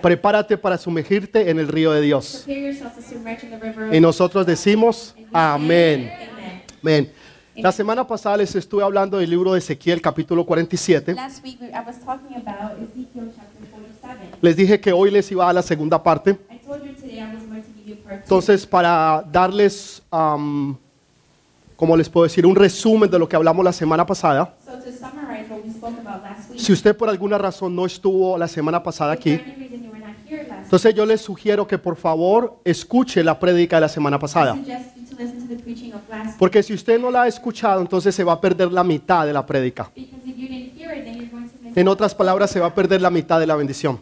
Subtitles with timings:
[0.00, 2.46] Prepárate para sumergirte en el río de Dios.
[3.92, 6.12] Y nosotros decimos, amén.
[6.82, 7.12] Amén.
[7.56, 11.14] La semana pasada les estuve hablando del libro de Ezequiel, capítulo 47.
[11.14, 14.36] Last week we- I was talking about Ezekiel chapter 47.
[14.40, 16.38] Les dije que hoy les iba a la segunda parte.
[18.08, 20.76] Entonces, para darles, am,
[21.76, 24.54] como les puedo decir, un resumen de lo que hablamos la semana pasada.
[26.56, 29.40] Si usted por alguna razón no estuvo la semana pasada aquí,
[30.62, 34.56] entonces yo les sugiero que por favor escuche la prédica de la semana pasada.
[36.38, 39.32] Porque si usted no la ha escuchado, entonces se va a perder la mitad de
[39.32, 39.90] la prédica.
[41.74, 44.00] En otras palabras, se va a perder la mitad de la bendición.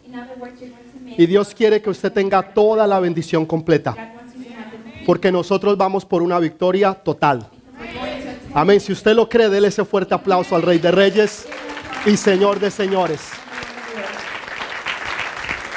[1.17, 3.95] Y Dios quiere que usted tenga toda la bendición completa.
[5.05, 7.47] Porque nosotros vamos por una victoria total.
[8.53, 8.79] Amén.
[8.79, 11.47] Si usted lo cree, déle ese fuerte aplauso al Rey de Reyes
[12.05, 13.31] y Señor de Señores.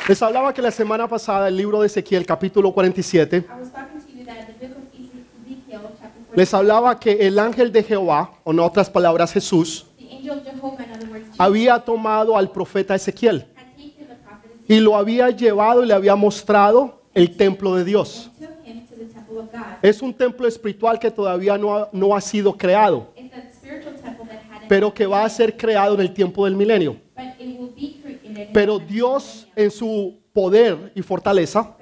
[0.09, 4.01] Les hablaba que la semana pasada el libro de Ezequiel, capítulo 47, I was talking
[4.01, 7.83] to you that the book of Ezekiel chapter 47, les hablaba que el ángel de
[7.83, 9.87] Jehová, o en otras palabras Jesús,
[11.39, 13.47] había tomado al profeta Ezequiel
[14.67, 18.31] y lo había llevado y le había mostrado el templo de Dios.
[19.81, 24.27] Es un templo espiritual que todavía no no ha sido creado, It's a spiritual temple
[24.27, 26.97] that hadn't pero que va a ser creado en el tiempo del milenio.
[28.53, 31.77] Pero Dios en su poder y fortaleza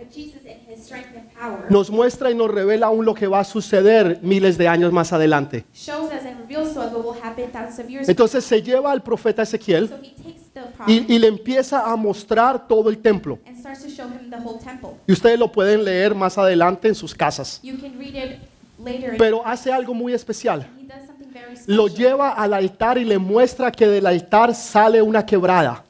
[1.69, 5.13] nos muestra y nos revela aún lo que va a suceder miles de años más
[5.13, 5.65] adelante.
[5.75, 8.09] shows us and reveals to us what will happen thousands of years.
[8.09, 9.91] Entonces se lleva al profeta Ezequiel
[10.87, 13.39] y, y le empieza a mostrar todo el templo.
[15.07, 17.61] Y ustedes lo pueden leer más adelante en sus casas.
[19.19, 20.67] Pero hace algo muy especial.
[21.67, 25.83] Lo lleva al altar y le muestra que del altar sale una quebrada.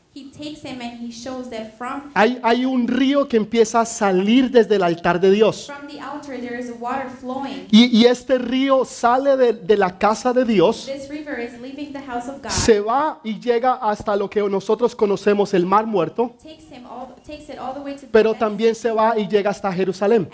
[2.15, 5.71] Hay, hay un río que empieza a salir desde el altar de Dios.
[7.71, 10.91] Y, y este río sale de, de la casa de Dios,
[12.49, 16.35] se va y llega hasta lo que nosotros conocemos el mar muerto,
[18.11, 20.29] pero también se va y llega hasta Jerusalén.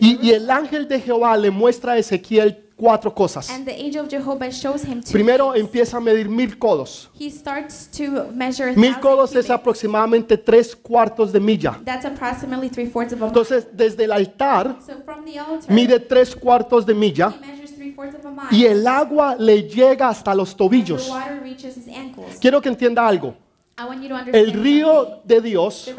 [0.00, 3.50] Y, y el ángel de Jehová le muestra a Ezequiel cuatro cosas.
[3.50, 5.66] And the angel of Jehovah shows him two Primero things.
[5.66, 7.10] empieza a medir mil codos.
[7.18, 11.78] He starts to measure Mil codos es aproximadamente tres cuartos de milla.
[11.84, 13.28] That's approximately three fourths of a mile.
[13.28, 17.74] Entonces, desde el altar So from the altar, mide tres cuartos de milla he measures
[17.74, 18.48] three fourths of a mile.
[18.50, 21.08] y el agua le llega hasta los The tobillos.
[21.10, 22.38] water reaches his ankles.
[22.40, 23.34] Quiero que entienda algo.
[24.32, 25.92] El río de Dios.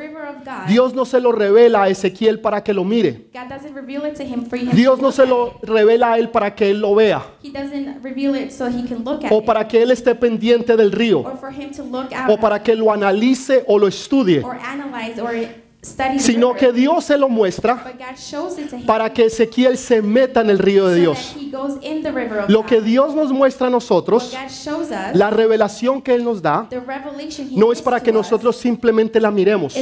[0.67, 3.29] Dios no se lo revela a Ezequiel para que lo mire.
[4.73, 7.23] Dios no se lo revela a él para que él lo vea.
[9.31, 11.23] O para que él esté pendiente del río.
[12.27, 14.43] O para que lo analice o lo estudie,
[16.19, 17.93] sino que Dios se lo muestra
[18.85, 21.35] para que Ezequiel se meta en el río de Dios.
[22.47, 24.35] Lo que Dios nos muestra a nosotros,
[25.13, 26.67] la revelación que Él nos da,
[27.51, 29.75] no es para que nosotros simplemente la miremos,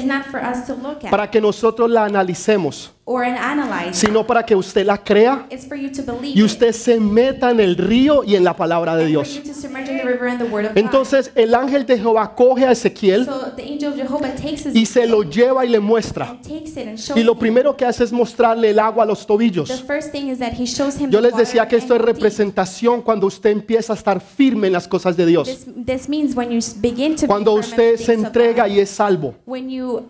[1.09, 3.93] para que nosotros la analicemos, or an analyze.
[3.97, 7.49] sino para que usted la crea It's for you to believe y usted se meta
[7.49, 9.35] en el río y en la palabra de for Dios.
[9.35, 12.35] you to submerge in the river and the word of Entonces el ángel de Jehová
[12.35, 13.25] coge a Ezequiel.
[13.25, 16.29] So the angel of Jehovah takes his y se lo lleva y le muestra.
[16.29, 17.39] and takes it and shows Y lo him.
[17.39, 19.81] primero que hace es mostrarle el agua a los The tobillos.
[19.87, 21.99] first thing is that he shows him Yo the les water decía que esto es
[22.01, 22.13] deep.
[22.15, 25.47] representación cuando usted empieza a estar firme en las cosas de Dios.
[25.47, 28.27] This, this means when you begin to be Cuando firm in usted se things of
[28.27, 28.71] entrega God.
[28.75, 29.33] y es salvo.
[29.47, 30.03] when you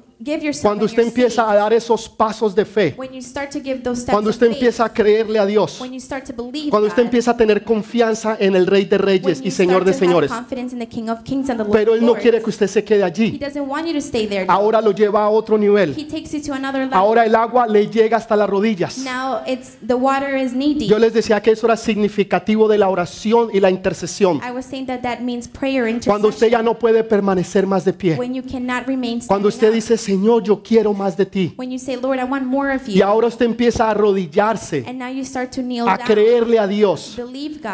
[0.61, 2.93] Cuando and usted empieza a dar esos pasos de fe.
[2.97, 5.79] when you start to give those steps Cuando usted empieza a creerle a Dios.
[5.79, 8.97] when you start to believe Cuando usted empieza a tener confianza en el Rey de
[8.97, 10.31] when Reyes you y Señor start de to have Señores.
[10.31, 12.67] confidence in the King of Kings and the Lord Pero Él no quiere que usted
[12.67, 13.37] se quede He allí.
[13.39, 14.45] doesn't want you to stay there.
[14.49, 15.95] Ahora lo lleva a otro nivel.
[15.97, 16.95] He takes you to another level.
[16.97, 18.97] Ahora el agua le llega hasta las rodillas.
[18.97, 20.89] now it's the water is knee deep.
[20.89, 24.41] Yo les decía que eso era significativo de la oración y la intercesión.
[24.45, 26.51] I was saying that that means prayer Cuando usted intercession.
[26.51, 28.15] ya no puede permanecer más de pie.
[28.17, 31.53] when you cannot remain Cuando usted dice, Señor, yo quiero más de ti.
[31.55, 34.97] when you say Lord I want more of Y ahora usted empieza a arrodillarse, and
[34.97, 37.15] now you start to kneel a creerle a Dios.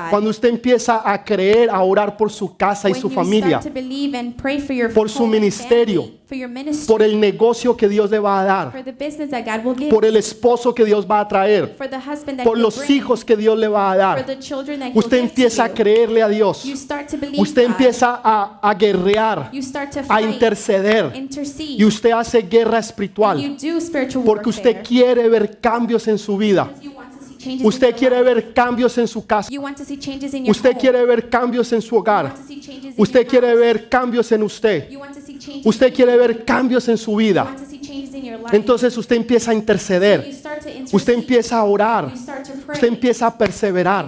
[0.10, 3.62] Cuando usted empieza a creer, a orar por su casa y su familia,
[4.94, 8.92] por su ministerio, ministry por el negocio que Dios le va a dar, for the
[8.92, 11.98] business that God will give por el esposo que Dios va a traer, for the
[11.98, 14.26] husband that por los bring, hijos que Dios le va a for dar.
[14.26, 15.76] the children that he'll Usted empieza a you.
[15.76, 16.66] creerle a Dios.
[17.38, 19.52] Usted empieza a, a guerrear,
[20.10, 21.12] a interceder.
[21.16, 26.18] intercede Y usted hace guerra espiritual you do spiritual porque usted quiere ver cambios en
[26.18, 26.72] su vida.
[27.64, 29.50] Usted quiere ver cambios en su casa.
[30.48, 32.34] Usted quiere ver cambios en su you hogar.
[32.98, 34.90] Usted quiere ver cambios en usted.
[35.64, 37.56] Usted quiere ver cambios en su vida.
[38.52, 40.30] Entonces usted empieza a interceder.
[40.92, 42.12] Usted empieza a orar.
[42.72, 44.08] Usted empieza a perseverar.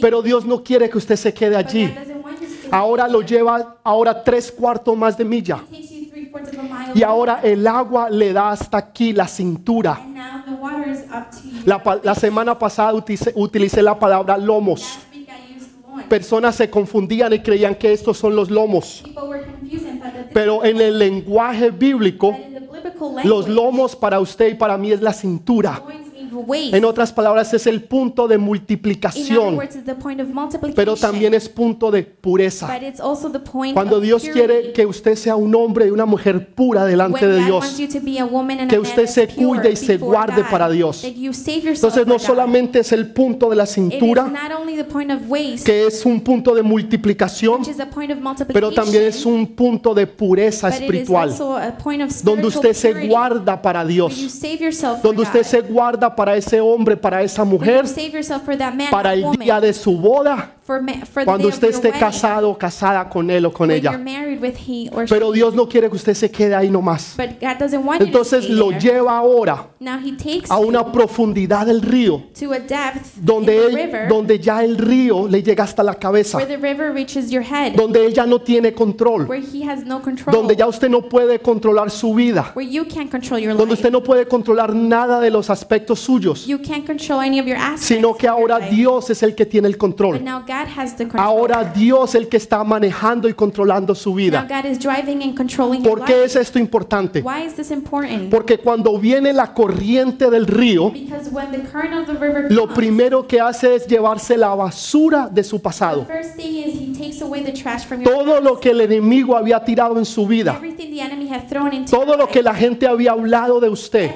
[0.00, 1.92] Pero Dios no quiere que usted se quede allí.
[2.70, 5.64] Ahora lo lleva ahora tres cuartos más de milla.
[6.94, 10.00] Y ahora el agua le da hasta aquí la cintura.
[11.64, 14.98] La, la semana pasada utilicé, utilicé la palabra lomos.
[16.08, 19.02] Personas se confundían y creían que estos son los lomos.
[20.32, 22.36] Pero en el lenguaje bíblico,
[23.24, 25.82] los lomos para usted y para mí es la cintura.
[26.72, 29.78] En otras palabras, es el punto de multiplicación, words,
[30.74, 32.68] pero también es punto de pureza.
[33.74, 37.44] Cuando Dios quiere que usted sea un hombre y una mujer pura delante When de
[37.44, 38.68] Dios.
[38.68, 41.04] que usted se cuide y se guarde God, para Dios.
[41.04, 44.30] Entonces no solamente es el punto de la cintura,
[45.28, 47.62] waist, que es un punto de multiplicación,
[48.52, 51.34] pero también es un punto de pureza espiritual,
[52.22, 54.40] donde usted se guarda para Dios,
[55.02, 57.84] donde usted se guarda para ese hombre, para esa mujer,
[58.90, 60.54] para el día de su boda,
[61.24, 63.98] cuando usted esté casado o casada con él o con ella.
[65.08, 65.28] Pero.
[65.38, 67.16] Dios no quiere que usted se quede ahí nomás.
[68.00, 69.68] Entonces lo lleva ahora
[70.48, 72.24] a una profundidad del río,
[73.16, 76.38] donde, él, donde ya el río le llega hasta la cabeza.
[77.76, 79.28] donde ella no tiene control,
[80.30, 85.30] donde ya usted no puede controlar su vida, donde usted no puede controlar nada de
[85.30, 87.86] los aspectos suyos, You can't control any of your aspects.
[87.86, 88.58] sino que ahora.
[88.58, 90.22] Dios es el que tiene el control.
[90.22, 91.22] now God has the control.
[91.22, 94.46] Ahora Dios es el que está manejando y controlando su now vida.
[94.48, 97.22] God is driving and controlling your ¿Por qué es esto importante?
[97.22, 98.30] Why is this important?
[98.30, 102.68] Porque cuando viene la corriente del río, because when the current of the river lo
[102.68, 106.06] primero que hace es llevarse la basura de su pasado.
[108.04, 110.60] Todo lo que el enemigo había tirado en su vida,
[111.90, 114.10] todo lo que la gente había hablado de usted,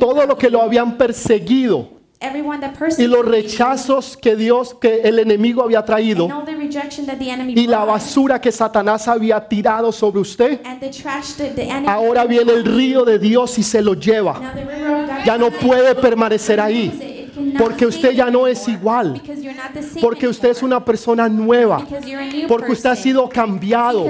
[0.00, 1.90] todo lo about que lo habían perseguido,
[2.96, 6.26] y los rechazos que Dios, que el enemigo había traído
[7.48, 10.60] y la basura que Satanás había tirado sobre usted,
[11.86, 14.40] ahora viene el río de Dios y se lo lleva.
[15.24, 19.82] Ya no puede permanecer ahí porque usted ya no es igual, because you're not the
[19.82, 21.86] same porque usted es una persona nueva,
[22.48, 24.06] porque usted ha sido cambiado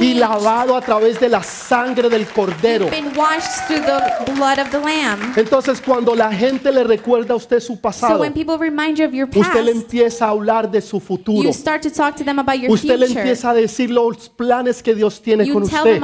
[0.00, 2.86] y lavado a través de la sangre del cordero.
[2.86, 5.34] You've been washed through the blood of the Lamb.
[5.36, 10.70] Entonces cuando la gente le recuerda a usted su pasado, usted le empieza a hablar
[10.70, 11.48] de su futuro.
[11.48, 16.00] Usted le empieza a decir los planes que Dios tiene con usted.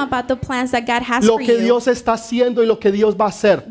[1.23, 3.65] lo que Dios está haciendo y lo que Dios va a hacer.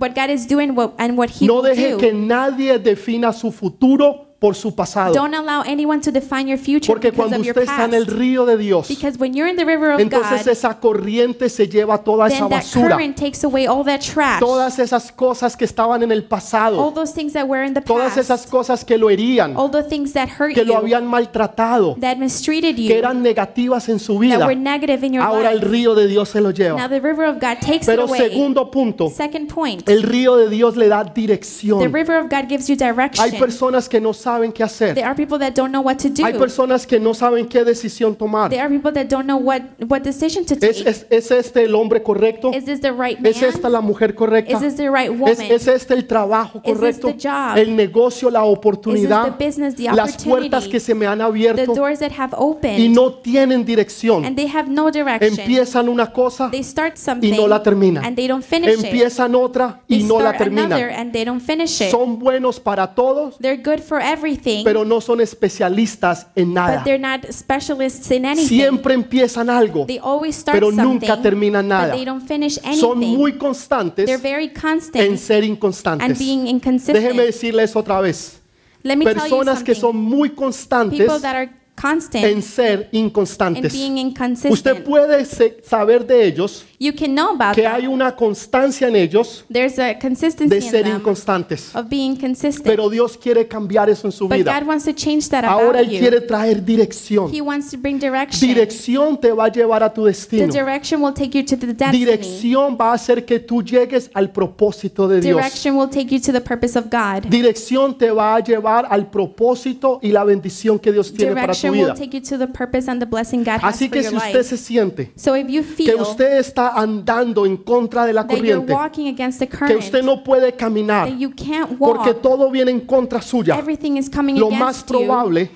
[1.41, 3.02] No deje que nadie defina
[3.33, 5.13] su futuro por su pasado.
[5.13, 7.94] Don't allow anyone to define your future Porque because cuando of your usted está en
[7.94, 8.18] el past.
[8.18, 11.69] río de Dios, Because when you're in the river of entonces God, esa corriente se
[11.69, 15.56] lleva toda esa then that basura, current takes away all that trash, todas esas cosas
[15.56, 18.51] que estaban en el all pasado, those things that were in the todas esas past,
[18.51, 22.18] cosas que lo herían, all the things that hurt que lo you, habían maltratado, that
[22.18, 24.45] mistreated que you, eran negativas en su that vida.
[24.45, 25.69] were negative in your Ahora el life.
[25.69, 26.90] río de Dios se lo Now lleva.
[26.90, 28.19] the river of God takes it Pero away.
[28.30, 31.80] segundo punto, Second point, el río de Dios le da the dirección.
[31.94, 33.40] river of God gives you Hay direction.
[33.40, 34.95] personas que no saben qué hacer.
[34.95, 36.24] There are people that don't know what to do.
[36.25, 38.50] Hay personas que no saben qué decisión tomar.
[38.50, 40.89] There are people that don't know what, what decision to ¿Es, take.
[40.89, 42.51] es, es este el hombre correcto?
[42.53, 43.27] Is this the right man?
[43.31, 44.54] ¿Es esta la mujer correcta?
[44.54, 45.42] Is this the right ¿Es, woman?
[45.52, 47.07] es este el trabajo Is this correcto?
[47.07, 47.57] the job?
[47.57, 51.19] El negocio, la Is this oportunidad, the business, the las puertas que se me han
[51.19, 54.25] the abierto doors that have y opened no tienen dirección.
[54.25, 55.40] and they have no direction?
[55.40, 58.04] Empiezan una cosa They start something y no la terminan.
[58.04, 58.85] and they don't finish it.
[58.85, 60.73] Empiezan otra They y no la terminan.
[60.81, 61.90] and they don't finish it.
[61.92, 66.83] Son buenos para todos, They're good for everything, pero no son especialistas en but nada.
[66.83, 68.47] they're not specialists in anything.
[68.47, 71.87] Siempre empiezan algo, They always start pero nunca terminan nada.
[71.89, 73.18] but they don't finish son anything.
[73.18, 76.19] muy constantes They're very en constant ser and inconstantes.
[76.19, 76.97] being inconsistent.
[76.97, 78.39] Déjeme decirles otra vez.
[78.83, 81.49] Let me tell you Personas que son muy constantes People that are
[81.83, 83.73] constant en ser and inconstantes.
[83.73, 84.83] being Usted inconsistent.
[84.85, 87.71] puede se- saber de ellos You can know about que them.
[87.73, 91.75] hay una constancia en ellos There's a consistency de in ser them inconstantes.
[91.75, 92.66] of being consistent.
[92.66, 94.59] Pero Dios quiere cambiar eso en su But vida.
[94.59, 95.99] God wants to change that Ahora about Él you.
[95.99, 97.33] quiere traer dirección.
[97.33, 98.47] He wants to bring direction.
[98.47, 100.47] Dirección te va a llevar a tu The destino.
[100.54, 101.99] direction will take you to the destiny.
[102.06, 105.35] Dirección va a hacer que tú llegues al propósito de Dios.
[105.37, 107.23] Direction will take you to the purpose of God.
[107.30, 111.59] Dirección te va a llevar al propósito y la bendición que Dios tiene para tu
[111.61, 111.94] Direction vida.
[111.95, 114.44] take you to the purpose and the blessing God has Así for que si usted
[114.44, 118.37] se siente So if you que feel usted está andando en contra de la that
[118.37, 122.11] you're corriente, walking against the que current, usted no puede caminar that you can't porque
[122.11, 125.49] walk, todo viene en contra suya, everything is coming lo más against you, probable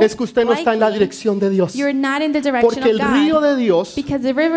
[0.00, 1.74] es que usted no está en la dirección de Dios.
[1.74, 3.96] You're not in the direction Porque el río de Dios,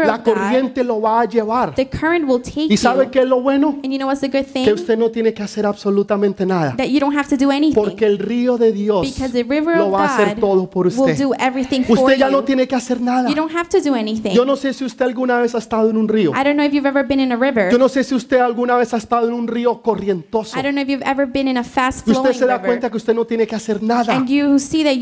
[0.06, 1.74] la corriente lo va a llevar.
[1.76, 3.12] the current will take ¿Y sabe you.
[3.12, 3.80] qué es lo bueno?
[3.84, 6.76] And you know what's the good Que usted no tiene que hacer absolutamente nada.
[6.78, 7.74] That you don't have to do anything.
[7.74, 11.00] Porque el río de Dios Because the river lo va a hacer todo por will
[11.00, 11.18] usted.
[11.18, 13.28] do everything for Usted ya no tiene que hacer nada.
[13.30, 14.32] You don't have to do anything.
[14.32, 16.32] Yo no sé si usted alguna vez ha estado en un río.
[16.32, 17.72] I don't know if you've ever been in a river.
[17.72, 20.58] Yo no sé si usted alguna vez ha estado en un río corrientoso.
[20.58, 22.92] I don't know if you've ever been in a fast Y usted se da cuenta
[22.92, 24.14] que usted no tiene que hacer nada.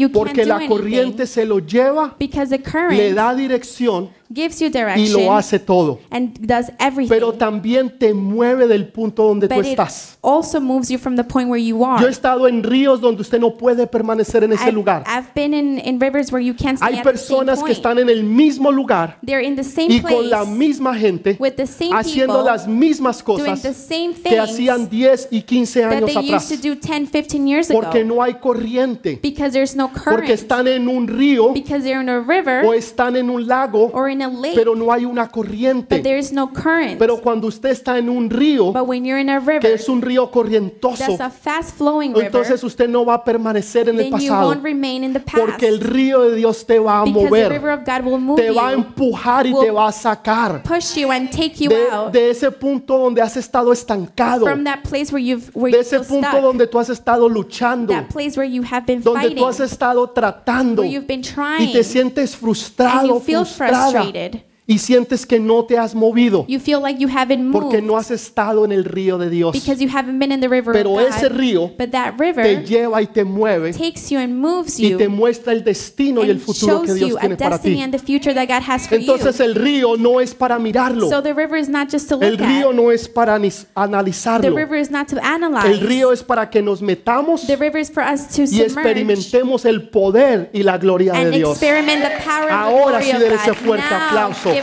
[0.05, 1.25] You can't Porque do la corriente anything.
[1.25, 2.61] se lo lleva, Because the
[2.95, 5.99] le da dirección gives you y direction lo hace todo.
[6.11, 7.09] and does everything.
[7.09, 10.17] Pero también te mueve del punto donde tú but it estás.
[10.21, 12.09] also moves you from the point where you Yo he are.
[12.09, 15.03] estado en ríos donde usted no puede permanecer en ese I've, lugar.
[15.07, 18.71] I've been in, in rivers where you can't Hay personas que están en el mismo
[18.71, 22.51] lugar in the same y place con la misma gente with the same haciendo people
[22.51, 26.33] las mismas doing cosas the same que hacían 10 y 15 that años they used
[26.33, 26.49] atrás.
[26.49, 29.19] to do 10, 15 years Porque ago no hay corriente.
[29.21, 32.73] because there's no Porque current están en un río because they're in a river o
[32.73, 35.97] están en un lago, in a lake pero no hay una corriente.
[35.97, 36.97] but there's no current.
[36.97, 39.87] Pero cuando usted está en un río, But when you're in a que river es
[39.89, 43.99] un río corrientoso, that's a fast flowing river, entonces usted no va a permanecer en
[43.99, 44.47] el then you pasado.
[44.47, 47.29] won't remain in the past Porque el río de Dios te va a because the
[47.29, 50.63] mover, river of God will move te va a empujar y te va a sacar
[50.63, 54.63] push you and take you de, out de ese punto donde has estado estancado, from
[54.63, 58.07] that place where you've where de ese punto stuck, donde tú has estado luchando, that
[58.07, 61.21] place where you have been donde fighting, tú has estado tratando where you've been
[61.59, 66.81] y te sientes frustrado, frustrada treated y sientes que no te has movido You feel
[66.81, 69.53] like you haven't porque moved no has estado en el río de Dios.
[69.53, 71.07] because you haven't been in the river Pero of God.
[71.15, 74.89] ese río but that te river lleva y te mueve takes you and moves y
[74.89, 77.35] you te muestra el destino y el and futuro que shows Dios you a tiene
[77.37, 77.81] para destiny ti.
[77.83, 79.43] and the future that God has for Entonces you.
[79.45, 82.41] el río no es para mirarlo, So the river is not just to el look
[82.41, 82.75] río at.
[82.75, 85.67] no es para The analizarlo, river is not to analyze.
[85.71, 88.63] el río es para que nos metamos The river is for us to y submerge
[88.65, 91.51] experimentemos el poder y la gloria de and Dios.
[91.51, 93.57] experiment the power of Ahora the sí glory dele of ese God.
[93.65, 94.54] fuerte Now, aplauso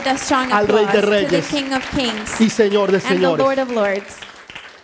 [0.53, 1.53] al Rey de Reyes
[2.41, 3.21] y Señor de and
[3.57, 4.32] the señores.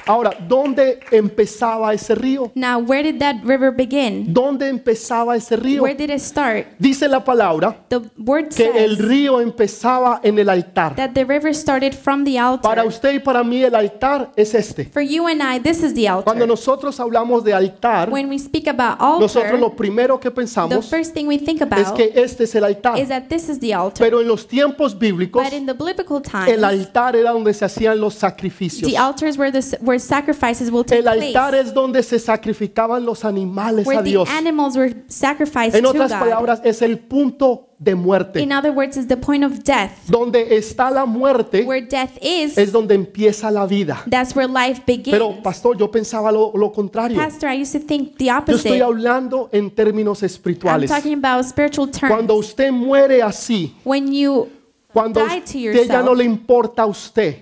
[0.08, 2.50] Ahora, ¿dónde empezaba ese río?
[2.54, 4.32] Now, where did that river begin?
[4.32, 5.82] ¿Dónde empezaba ese río?
[5.82, 6.66] Where did it start?
[6.78, 10.96] Dice la palabra The word que el says río empezaba en el altar.
[10.96, 12.86] that the river started from the Para altar.
[12.86, 14.86] usted y para mí el altar es este.
[14.86, 16.48] For you and I, this is the Cuando altar.
[16.48, 20.88] nosotros hablamos de altar, When we speak about nosotros altar, lo primero que the pensamos
[20.88, 22.98] first thing we think es about que este es el altar.
[22.98, 23.98] is that this is the altar.
[24.06, 27.66] Pero en los tiempos bíblicos, But in the biblical el times, altar era donde se
[27.66, 28.90] hacían los sacrificios.
[28.90, 33.04] the altars where the where sacrifices will take El altar place, es donde se sacrificaban
[33.04, 34.28] los animales where a the Dios.
[34.28, 36.18] animals were sacrificed En to otras God.
[36.20, 38.40] palabras, es el punto de muerte.
[38.40, 39.92] In other words, is the point of death.
[40.08, 44.02] Donde está la muerte Where death is, es donde empieza la vida.
[44.10, 45.10] that's where life begins.
[45.10, 47.16] Pero, pastor, yo pensaba lo, lo contrario.
[47.16, 48.82] Pastor, I used to think the Yo estoy opposite.
[48.82, 50.90] hablando en términos I'm espirituales.
[50.90, 52.46] talking about spiritual Cuando terms.
[52.48, 54.48] usted muere así, When you
[54.92, 57.36] cuando usted ya no le importa a usted,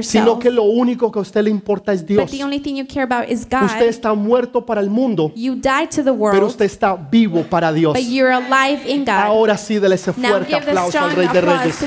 [0.00, 2.30] sino que lo único que a usted le importa es Dios.
[2.32, 7.96] Usted está muerto para el mundo, pero usted está vivo para Dios.
[9.08, 11.84] Ahora sí, dele ese fuerte aplauso al Rey de Reyes.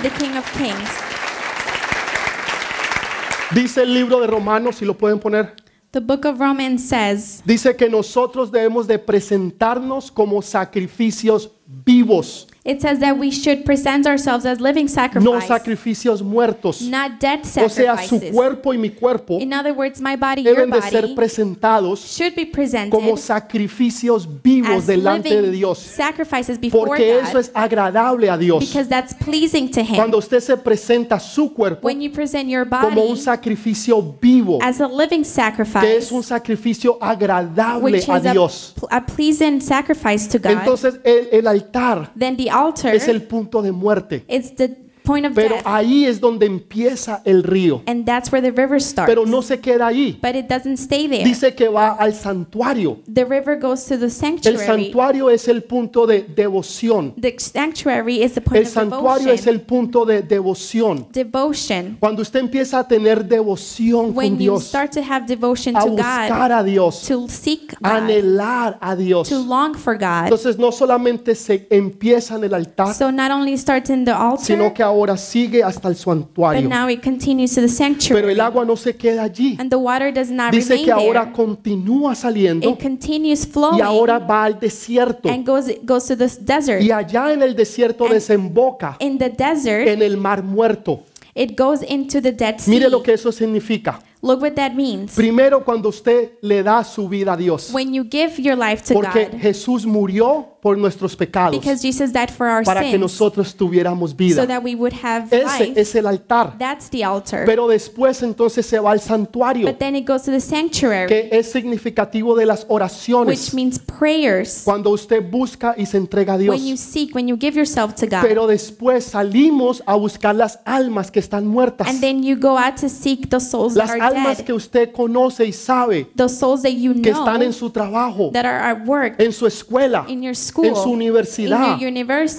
[3.53, 5.53] Dice el libro de Romanos, si lo pueden poner,
[5.91, 12.79] The book of Romans says dice que nosotros debemos de presentarnos como sacrificios vivos, it
[12.79, 16.81] says that we should present ourselves as living no sacrifice, sacrificios muertos.
[16.83, 18.31] not dead O sea, su sacrifices.
[18.35, 21.99] cuerpo y mi cuerpo In other words, my body, your deben de ser body presentados
[22.01, 27.39] should be presented como sacrificios vivos as delante de Dios, sacrifices before porque eso God
[27.39, 28.59] es agradable a Dios.
[28.59, 29.95] because that's pleasing to Him.
[29.95, 34.59] Cuando usted se presenta su cuerpo When you present your como un body sacrificio vivo,
[34.61, 39.03] as a living que sacrifice, es un sacrificio agradable which a is a, Dios, a
[39.03, 43.71] pleasing sacrifice to God, entonces el, el altar then the altar es el punto de
[43.71, 44.23] muerte.
[44.27, 47.81] is the point of Pero death, ahí es donde empieza el río.
[47.87, 49.09] and that's where the river starts.
[49.09, 50.19] Pero no se queda ahí.
[50.21, 51.23] but it doesn't stay there.
[51.23, 52.99] Dice que va al santuario.
[53.11, 54.57] the river goes to the El sanctuary.
[54.65, 57.13] santuario es el punto de devoción.
[57.19, 59.53] the sanctuary is the point El of santuario es devotion.
[59.55, 61.07] el punto de devoción.
[61.11, 61.97] devotion.
[61.99, 65.81] Cuando usted empieza a tener devoción con When you Dios, start to have devotion a
[65.81, 69.29] to buscar God, a Dios, to seek God, anhelar a Dios.
[69.29, 70.25] to long for God.
[70.25, 74.65] Entonces no solamente se empieza en el altar, So not only starts in the sino
[74.65, 76.69] altar, que ahora sigue hasta el but santuario.
[76.69, 78.33] now it continues to the Pero sanctuary.
[78.33, 79.55] el agua no se queda allí.
[79.59, 81.33] And the water does not Dice remain que ahora there.
[81.33, 85.29] continúa saliendo It continues y flowing ahora va al desierto.
[85.29, 86.81] and goes goes to the desert.
[86.81, 91.03] Y allá en el desierto And- desemboca In the desert, en el mar muerto.
[91.33, 92.71] it goes into the Dead Sea.
[92.71, 93.99] Mire lo que eso significa.
[94.23, 95.13] Look what that means.
[95.15, 97.71] Primero cuando usted le da su vida a Dios.
[97.73, 102.13] When you give your life to Porque God, Jesús murió por nuestros pecados because Jesus
[102.13, 104.45] died for our para que sins, nosotros tuviéramos so vida.
[104.45, 105.73] that we would have Ese life.
[105.81, 106.55] es el altar.
[106.59, 107.45] That's the altar.
[107.47, 111.29] Pero después entonces se va al santuario, But then it goes to the sanctuary, que
[111.31, 113.53] es significativo de las which oraciones.
[113.55, 114.61] means prayers.
[114.63, 116.79] Cuando usted busca y se entrega a When you Dios.
[116.79, 118.21] seek, when you give yourself to God.
[118.21, 121.87] Pero después salimos a buscar las almas que están muertas.
[121.87, 124.91] And then you go out to seek the souls that Las are almas que usted
[124.91, 128.87] conoce y sabe the souls that you que están en su trabajo, that are at
[128.87, 131.77] work, en su escuela, in your en school, su universidad.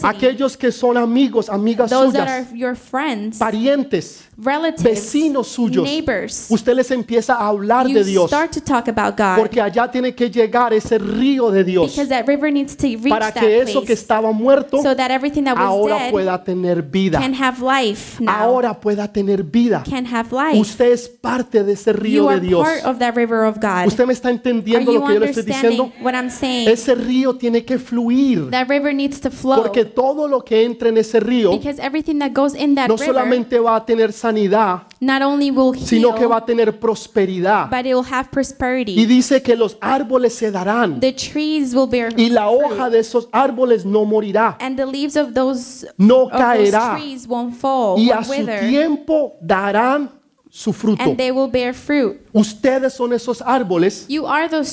[0.03, 5.85] Aquellos que son amigos, amigas suyas, are your friends, parientes, relatives, vecinos suyos.
[5.85, 6.47] neighbors.
[6.51, 8.29] Usted les empieza a hablar You de Dios.
[8.31, 12.09] start to talk about God Porque allá tiene que llegar ese río de Dios because
[12.09, 15.45] that river needs to reach para that que eso que estaba muerto so that everything
[15.45, 17.19] that was ahora dead pueda tener vida.
[17.21, 19.85] can have life now, Ahora pueda tener vida.
[19.89, 20.59] can have life.
[20.59, 22.63] Usted es parte de ese You río de are Dios.
[22.63, 23.87] part of that river of God.
[23.87, 25.93] Usted me está entendiendo lo que yo le estoy diciendo.
[26.03, 26.69] what I'm saying?
[26.69, 28.51] Ese río tiene que fluir.
[28.51, 32.19] That river needs to flow Porque todo lo que entra en ese río because everything
[32.19, 36.15] that goes in that no river solamente va a tener sanidad, not only will sino
[36.15, 37.69] que va heal, a tener prosperidad.
[37.71, 39.07] but it will have Y prosperity.
[39.07, 43.01] dice que los árboles se darán The trees will bear y la fruit, hoja de
[43.01, 47.55] esos árboles no morirá, and the leaves of those no of those caerá trees won't
[47.57, 50.11] fall, y a su wither, tiempo darán
[50.49, 51.03] su fruto.
[51.03, 52.21] and they will bear fruit.
[52.35, 54.07] Ustedes son esos árboles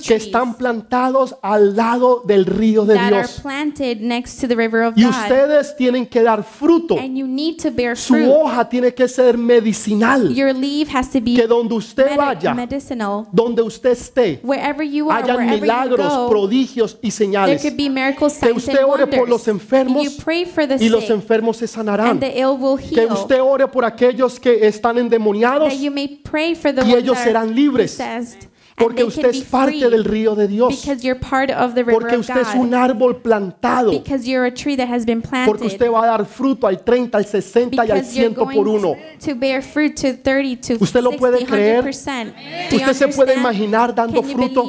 [0.06, 3.42] que están plantados al lado del río de Dios.
[3.42, 6.98] planted next to the river of Y ustedes tienen que dar fruto.
[6.98, 10.34] and you need to bear Su hoja tiene que ser medicinal.
[10.34, 12.56] Your leaf has to be Que donde usted vaya,
[13.32, 15.10] donde usted esté, you
[15.60, 17.62] milagros, prodigios y there señales.
[17.62, 20.08] could be miracles, Que usted ore por los enfermos
[20.80, 22.20] Y los enfermos se sanarán.
[22.20, 25.88] Que usted ore por aquellos que están endemoniados, y
[26.96, 27.98] ellos that serán libres.
[28.78, 30.82] porque usted es parte del río de Dios.
[30.82, 33.92] because you're part of the river Porque usted es un árbol plantado.
[33.92, 35.66] Because you're a tree that has been Porque planted.
[35.66, 38.68] usted va a dar fruto al 30, al 60 y al Because you're 100 por
[38.68, 38.96] uno.
[39.26, 41.84] to bear fruit to 30 to ¿Usted lo 60, puede creer?
[41.84, 42.34] 100%.
[42.70, 44.66] Do you ¿Usted se puede imaginar dando fruto?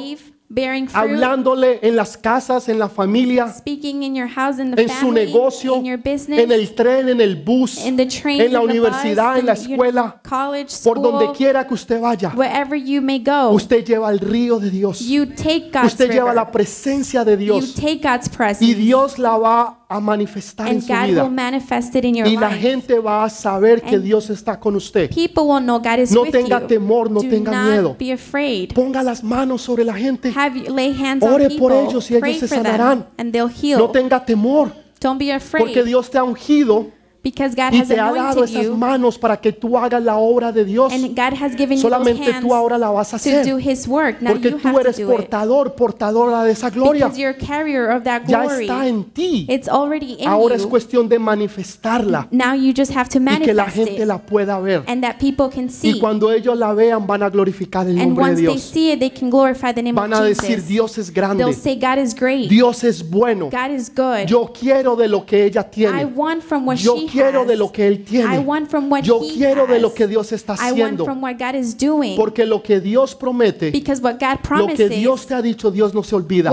[0.53, 1.11] Bearing fruit?
[1.11, 5.11] Hablándole en las casas, en la familia, Speaking in your house, in the en su
[5.11, 8.61] negocio, in your business, en el tren, en el bus, in the train, en la
[8.61, 12.31] in the universidad, bus, en la escuela, college, school, por donde quiera que usted vaya.
[12.35, 13.49] wherever you may go.
[13.51, 14.99] Usted lleva el río de Dios.
[14.99, 17.73] you take God's Usted lleva la presencia de you Dios.
[17.75, 18.63] take God's presence.
[18.63, 21.29] Y Dios la va a manifestar en and su God will vida.
[21.29, 22.59] manifest it in your Y la life.
[22.61, 25.09] gente va a saber que And Dios está con usted.
[25.13, 26.67] People will know God is No with tenga you.
[26.67, 27.95] temor, no Do tenga not miedo.
[27.99, 28.73] be afraid.
[28.73, 30.31] Ponga las manos sobre la gente.
[30.35, 31.57] Have you, lay hands Ore on people.
[31.59, 33.05] por ellos y ellos Pray se for them, sanarán.
[33.17, 33.77] and they'll heal.
[33.79, 36.87] No tenga temor, Don't be afraid porque Dios te ha ungido
[37.23, 40.17] because God y has te ha dado esas you manos para que tú hagas la
[40.17, 40.91] obra de Dios.
[40.91, 43.59] and God has given you those Solamente tú ahora la vas a to do hacer.
[43.71, 44.21] His work.
[44.21, 47.05] Now Porque tú eres portador, portadora de esa gloria.
[47.07, 48.65] because you're a carrier of that Ya glory.
[48.67, 49.45] está en ti.
[49.49, 50.69] It's already in Ahora es you.
[50.69, 54.17] cuestión de manifestarla Now you just have to y que la manifest gente it la
[54.19, 54.83] pueda ver.
[54.87, 55.91] and that people can see.
[55.91, 58.63] Y cuando ellos la vean van a glorificar el And nombre de once they Dios.
[58.63, 60.61] see it, they can glorify the name Van of a decir.
[60.65, 62.49] Dios es They'll grande, say, God is great.
[62.49, 63.49] Dios es bueno.
[63.49, 64.25] God is good.
[64.27, 66.05] Yo quiero de lo que ella I tiene.
[66.15, 68.39] want from what Yo she quiero de lo que él I tiene.
[68.39, 71.05] want from what Yo quiero de lo que Dios está haciendo.
[71.05, 72.15] from what God is doing.
[72.15, 76.51] Porque lo que Dios promete, lo que Dios te ha dicho, Dios no se olvida.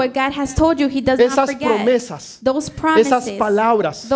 [1.18, 2.40] Esas promesas,
[2.97, 4.09] esas palabras,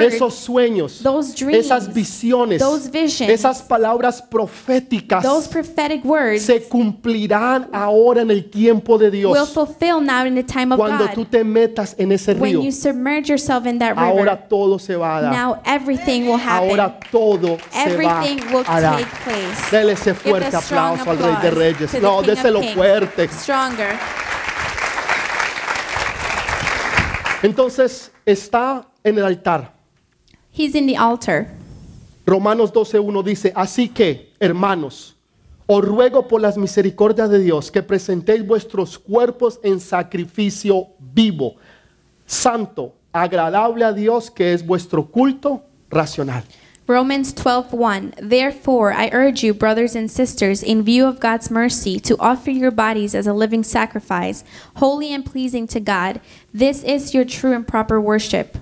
[0.00, 1.02] esos sueños,
[1.50, 2.62] esas visiones,
[3.20, 5.24] esas palabras proféticas
[6.38, 9.52] se cumplirán ahora en el tiempo de Dios.
[10.76, 12.62] Cuando tú te metas en ese río,
[13.96, 15.62] ahora todo se va a dar.
[15.90, 16.70] Now everything will happen.
[16.70, 18.98] Ahora todo se va everything will a dar.
[18.98, 19.70] take place.
[19.70, 22.02] Dele ese fuerte aplauso al Rey de Reyes.
[22.02, 23.28] No, déselo fuerte.
[23.28, 23.98] Stronger.
[27.42, 29.72] Entonces está en el altar.
[30.52, 31.48] He's in the altar.
[32.26, 35.16] Romanos 12.1 dice, así que, hermanos,
[35.66, 41.56] os ruego por las misericordias de Dios que presentéis vuestros cuerpos en sacrificio vivo,
[42.26, 46.42] santo, agradable a Dios, que es vuestro culto racional.
[46.86, 52.16] Romans 12:1 Therefore I urge you brothers and sisters in view of God's mercy to
[52.18, 54.42] offer your bodies as a living sacrifice
[54.76, 56.20] holy and pleasing to God.
[56.52, 58.58] This is your true and proper worship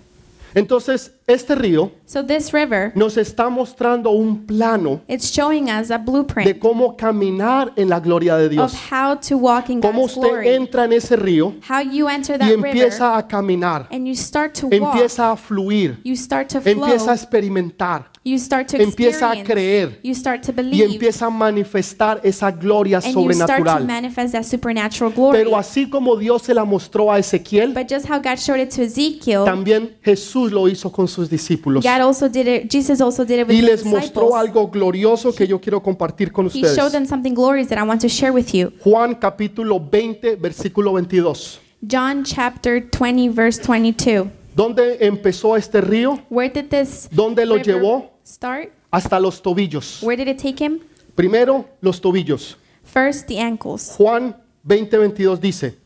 [0.54, 5.98] Entonces, este río So this river nos está mostrando un plano it's showing us a
[5.98, 8.74] de cómo caminar en la gloria de of Dios.
[8.90, 10.48] how to walk in Cómo God's usted glory.
[10.48, 14.14] entra en ese río how you enter y that river empieza a caminar, and you
[14.14, 14.94] start to walk.
[14.94, 18.10] empieza a fluir, you start to flow empieza a experimentar.
[18.28, 22.50] You start to empieza a creer you start to y believe, empieza a manifestar esa
[22.50, 23.84] gloria and you start to sobrenatural.
[23.86, 25.38] manifest that supernatural glory.
[25.38, 28.70] Pero así como Dios se la mostró a Ezequiel, But just how God showed it
[28.74, 31.84] to Ezekiel, también Jesús lo hizo con sus discípulos.
[31.84, 32.70] God also did it.
[32.70, 34.34] Jesus also did it with Y his les mostró disciples.
[34.34, 36.92] algo glorioso que yo quiero compartir con He showed ustedes.
[36.92, 38.72] them something glorious that I want to share with you.
[38.84, 41.60] Juan capítulo 20, versículo 22.
[41.80, 44.26] John chapter 20, verse 22.
[44.56, 46.18] ¿Dónde empezó este río?
[46.28, 48.17] Where did this ¿Dónde lo river llevó?
[48.28, 48.72] Start?
[48.92, 50.02] Hasta los tobillos.
[50.02, 50.80] Where did it take him?
[51.14, 52.56] Primero, los tobillos.
[52.84, 53.94] First, the ankles.
[53.96, 55.78] Juan 20, 22 dice,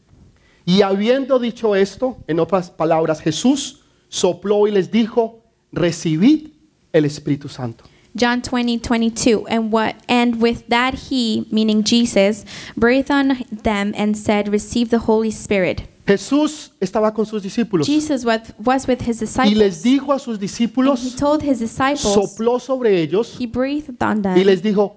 [0.65, 6.53] y habiendo dicho esto, en otras palabras, Jesús sopló y les dijo, recibid
[6.93, 7.85] el Espíritu Santo.
[8.15, 9.47] John 20, 22.
[9.47, 12.45] And what and with that he, meaning Jesus,
[12.77, 15.89] breathed on them and said, Receive the Holy Spirit.
[16.07, 19.83] Jesús estaba con sus discípulos Jesus was, with his y les disciples.
[19.83, 24.19] dijo a sus And he discípulos, told his disciples, sopló sobre ellos he breathed on
[24.19, 24.97] y them les dijo,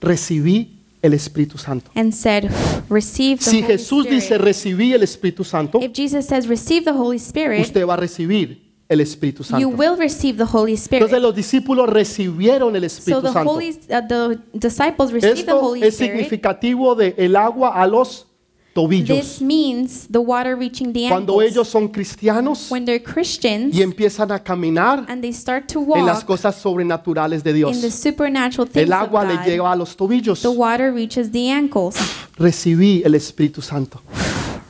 [0.00, 1.90] recibí el Espíritu Santo.
[1.94, 2.50] and said,
[2.88, 4.20] Receive the Si Holy Jesús Spirit.
[4.22, 7.96] dice recibí el Espíritu Santo, if Jesus says, Receive the Holy Spirit, usted va a
[7.98, 9.68] recibir el Espíritu you Santo.
[9.68, 11.02] will receive the Holy Spirit.
[11.04, 13.50] Entonces los discípulos recibieron el So Espíritu the Santo.
[13.52, 16.12] Holy, uh, the disciples received the Esto Holy es Spirit.
[16.12, 18.25] significativo de el agua a los
[18.76, 19.40] This tobillos.
[19.40, 21.52] means the water reaching the Cuando ankles.
[21.52, 26.04] ellos son cristianos when they're Christians y empiezan a caminar and they start to en
[26.04, 29.44] las walk cosas sobrenaturales de in the Dios, supernatural things el of agua le God,
[29.46, 30.42] llega a los tobillos.
[30.42, 31.96] the water reaches the ankles.
[32.38, 34.00] Recibí el Espíritu Santo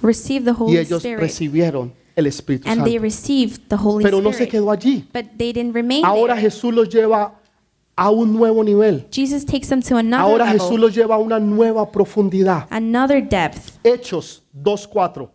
[0.02, 1.20] Receive the y Holy ellos Spirit.
[1.20, 3.02] recibieron el Espíritu And they Santo.
[3.02, 4.50] received the Holy Pero no se Spirit.
[4.52, 5.04] quedó allí.
[5.12, 6.42] But they didn't remain Ahora there.
[6.48, 7.34] Jesús los lleva
[7.96, 9.06] a un nuevo nivel.
[9.10, 12.66] Jesus takes them to another Ahora level, Jesús los lleva a una nueva profundidad.
[12.70, 13.78] another depth.
[13.82, 15.28] Hechos 2.4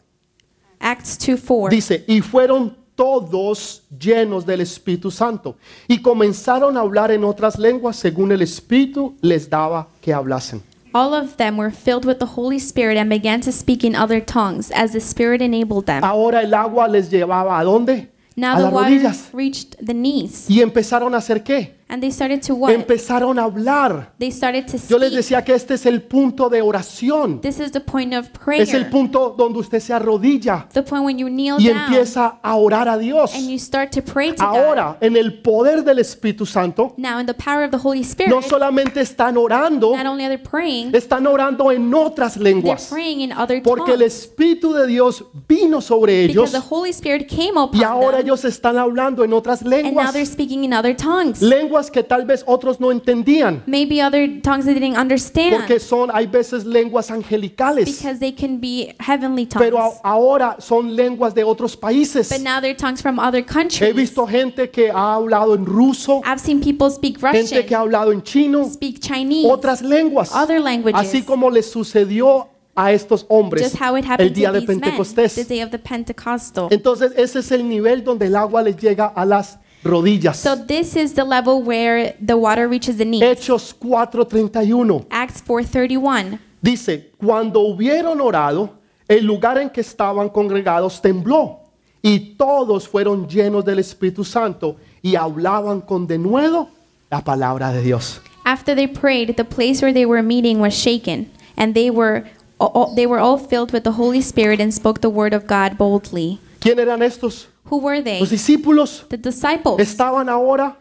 [0.79, 1.69] Acts 2 4.
[1.69, 5.55] dice, y fueron todos llenos del Espíritu Santo
[5.87, 10.61] y comenzaron a hablar en otras lenguas según el Espíritu les daba que hablasen.
[10.93, 14.19] All of them were filled with the Holy Spirit and began to speak in other
[14.23, 16.03] tongues as the Spirit enabled them.
[16.03, 18.09] Ahora el agua les llevaba a dónde?
[18.35, 19.29] Now a the las water rodillas.
[19.33, 21.75] reached the knees, Y empezaron a hacer qué?
[21.91, 22.71] And they started to what?
[22.73, 24.13] Empezaron a hablar.
[24.17, 27.41] They started to Yo les decía que este es el punto de oración.
[27.41, 31.17] This is the point of Es el punto donde usted se arrodilla The point when
[31.17, 33.35] you kneel y down empieza a orar a Dios.
[33.35, 34.55] and you start to pray to God.
[34.55, 38.31] Ahora, en el poder del Espíritu Santo, Now, in the power of the Holy Spirit,
[38.31, 42.87] no solamente están orando, not only are they praying, están orando en otras they're lenguas.
[42.89, 44.13] praying in other Porque el tongues.
[44.13, 48.27] Espíritu de Dios vino sobre ellos Because the Holy Spirit came upon y ahora them,
[48.27, 50.13] ellos están hablando en otras and now lenguas.
[50.13, 51.41] they're speaking in other tongues.
[51.41, 53.63] Lenguas que tal vez otros no entendían.
[53.65, 57.85] Maybe other tongues they didn't understand Porque son, hay veces lenguas angelicales.
[57.85, 59.99] because they can be heavenly Pero a- tongues.
[60.03, 62.29] ahora son lenguas de otros países.
[62.29, 63.95] But now they're tongues from other He countries.
[63.95, 67.81] visto gente que ha hablado en ruso, I've seen people speak gente que ha Russian,
[67.81, 70.31] hablado en chino, speak Chinese, otras lenguas.
[70.35, 70.99] other languages.
[70.99, 74.59] Así como le sucedió a estos hombres just how it el happened día to de
[74.67, 75.47] men, Pentecostés.
[75.47, 76.67] day of the Pentecostal.
[76.71, 80.37] Entonces ese es el nivel donde el agua les llega a las rodillas.
[80.37, 83.21] So this is the level where the water reaches the knees.
[83.21, 86.39] Hechos 4:31 Acts 4:31.
[86.61, 91.59] dice, cuando hubieron orado, el lugar en que estaban congregados tembló
[92.01, 96.69] y todos fueron llenos del Espíritu Santo y hablaban con denuedo
[97.09, 98.21] la palabra de Dios.
[98.45, 102.23] After they prayed, the place where they were meeting was shaken, and they were
[102.57, 105.77] all, they were all filled with the Holy Spirit and spoke the word of God
[105.77, 106.39] boldly.
[106.59, 107.47] ¿Quién eran estos?
[107.71, 108.19] Who were they?
[108.19, 109.79] Los discípulos The disciples.
[109.79, 110.77] estaban ahora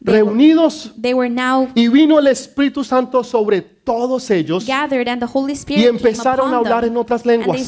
[0.00, 5.28] reunidos They were now y vino el Espíritu Santo sobre todos ellos gathered, and the
[5.32, 7.58] Holy Spirit y empezaron a hablar en otras lenguas.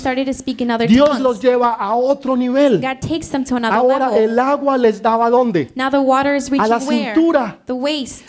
[0.88, 2.81] Dios los lleva a otro nivel.
[2.81, 5.70] God takes them to another Ahora el agua les daba dónde?
[5.74, 7.59] Now the water is reaching la cintura.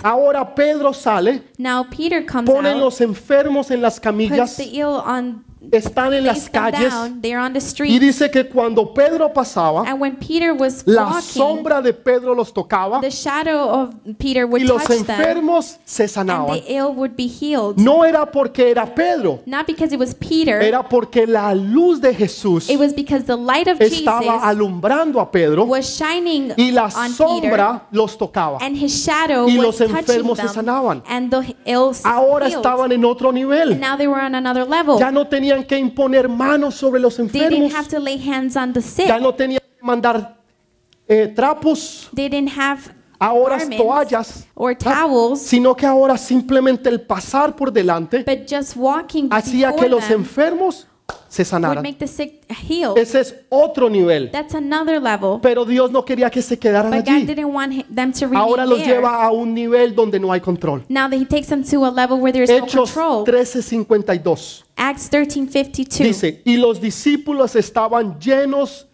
[0.03, 4.57] Ahora Pedro sale, Now Peter comes ponen los enfermos en las camillas,
[5.71, 6.93] están en las calles
[7.85, 9.83] y dice que cuando Pedro pasaba,
[10.85, 16.59] la sombra de Pedro los tocaba y los enfermos se sanaban.
[17.75, 22.13] No era porque era Pedro, Not because it was Peter, era porque la luz de
[22.13, 26.71] Jesús it was because the light of estaba Jesus alumbrando a Pedro was shining y
[26.71, 28.57] la on Peter, sombra los tocaba.
[28.61, 31.03] and his shadow Y was los touching enfermos se them, sanaban.
[31.07, 32.57] and the ill Ahora healed.
[32.59, 33.79] estaban en otro And nivel.
[33.79, 34.97] now they were on another level.
[34.99, 37.49] Ya no tenían que imponer manos sobre los They enfermos.
[37.49, 39.07] didn't have to lay hands on the sick.
[39.07, 40.37] Ya no tenían que mandar
[41.07, 42.93] eh, trapos, They didn't have
[43.25, 48.25] ahora toallas, or towels, sino que ahora simplemente el pasar por delante
[49.31, 50.87] hacía que los enfermos
[51.27, 51.85] se sanaran.
[51.85, 54.31] Ese es otro nivel.
[54.31, 55.39] That's another level.
[55.41, 57.25] Pero Dios no quería que se quedaran But God allí.
[57.25, 60.83] didn't want hi- them to Ahora los lleva a un nivel donde no hay control.
[60.89, 63.25] Now that He takes them to a level where there's no Hechos control.
[63.25, 66.03] 13:52 Acts 13:52.
[66.03, 68.87] dice, y los discípulos estaban llenos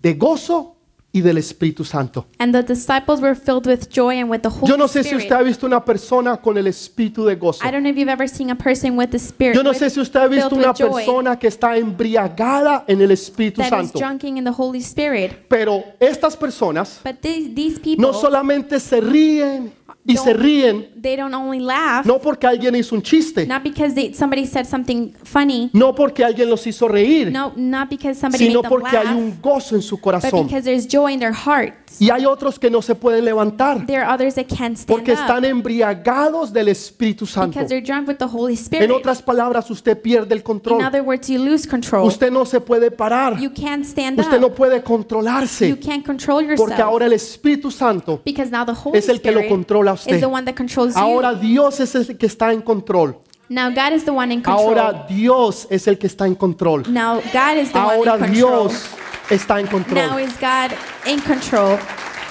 [0.00, 0.76] de gozo
[1.14, 2.26] y del Espíritu Santo.
[2.38, 5.10] And the disciples were filled with joy and with the Holy Yo no sé si
[5.10, 5.22] Spirit.
[5.24, 7.62] usted ha visto una persona con el espíritu de gozo.
[7.66, 9.54] I don't know if you've ever seen a person with the Spirit.
[9.54, 11.76] Yo no with- sé si usted ha visto filled una with joy persona que está
[11.76, 13.98] embriagada en el Espíritu that is Santo.
[13.98, 15.32] drunken in the Holy Spirit.
[15.48, 19.72] Pero estas personas But these, these people, no solamente se ríen
[20.04, 23.94] y se ríen, they don't only laugh, no porque alguien hizo un chiste, not because
[23.94, 28.46] they, somebody said something funny, no porque alguien los hizo reír, no, not because somebody
[28.46, 30.46] sino made them porque hay un gozo en su but corazón.
[30.46, 32.00] because there's joy in their hearts.
[32.00, 35.12] Y hay otros que no se pueden levantar There are others that can't stand porque
[35.12, 37.52] están embriagados del Espíritu Santo.
[37.60, 38.90] because they're drunk with the Holy En Spirit.
[38.90, 40.82] otras palabras, usted pierde el In control.
[40.82, 42.06] other words, you lose control.
[42.06, 43.38] Usted no se puede parar.
[43.38, 47.70] You can't stand Usted no puede You controlarse can't control porque yourself ahora el Espíritu
[47.70, 49.50] Santo because now the Holy es el que lo Spirit
[49.92, 50.20] controla a is usted.
[50.20, 51.40] the one that controls Ahora you.
[51.40, 53.16] Dios es el que está en control.
[53.48, 54.78] Now God is the one in control.
[54.78, 56.84] Ahora Dios es el que está en control.
[56.88, 58.68] Now God is the Ahora one in control.
[58.68, 58.88] Dios
[59.30, 60.18] está en Now control.
[60.20, 60.72] is God
[61.06, 61.78] in control.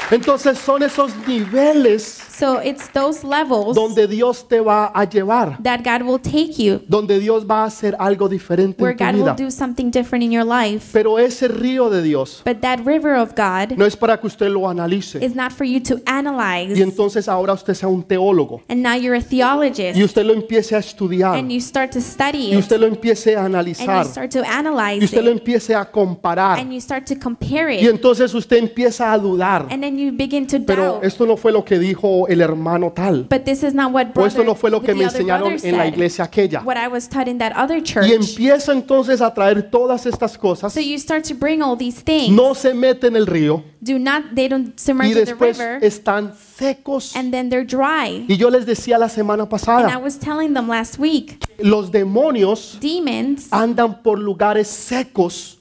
[0.09, 5.81] Entonces son esos niveles So it's those levels donde Dios te va a llevar, that
[5.83, 9.13] God will take you, donde Dios va a hacer algo diferente where en tu God
[9.13, 9.35] will vida.
[9.45, 10.89] do something different in your life.
[10.91, 14.49] Pero ese río de Dios But that river of God no es para que usted
[14.49, 16.75] lo analice is not for you to analyze.
[16.75, 20.33] y entonces ahora usted sea un teólogo And now you're a theologist y usted lo
[20.33, 23.53] empiece a estudiar and you start to study y it usted lo empiece a and
[23.53, 27.05] analizar you start to y analyze usted lo it empiece a comparar and you start
[27.05, 29.67] to compare y it entonces usted empieza a dudar.
[29.69, 31.03] and then you begin to Pero doubt.
[31.03, 34.25] esto no fue lo que dijo el hermano tal But this is not what o
[34.25, 36.61] esto brother, no fue lo que me enseñaron brother en la iglesia aquella.
[36.63, 38.07] what I was taught in that other church.
[38.07, 40.73] Y empieza entonces a traer todas estas cosas.
[40.73, 42.29] So you start to bring all these things.
[42.35, 45.57] No se mete en el río Do not, they don't y submerge in the después
[45.57, 47.15] river están secos.
[47.15, 48.25] and then they're dry.
[48.27, 51.91] Y yo les decía la semana And I pasada, was telling them last week, los
[51.91, 55.57] demonios demons andan por lugares secos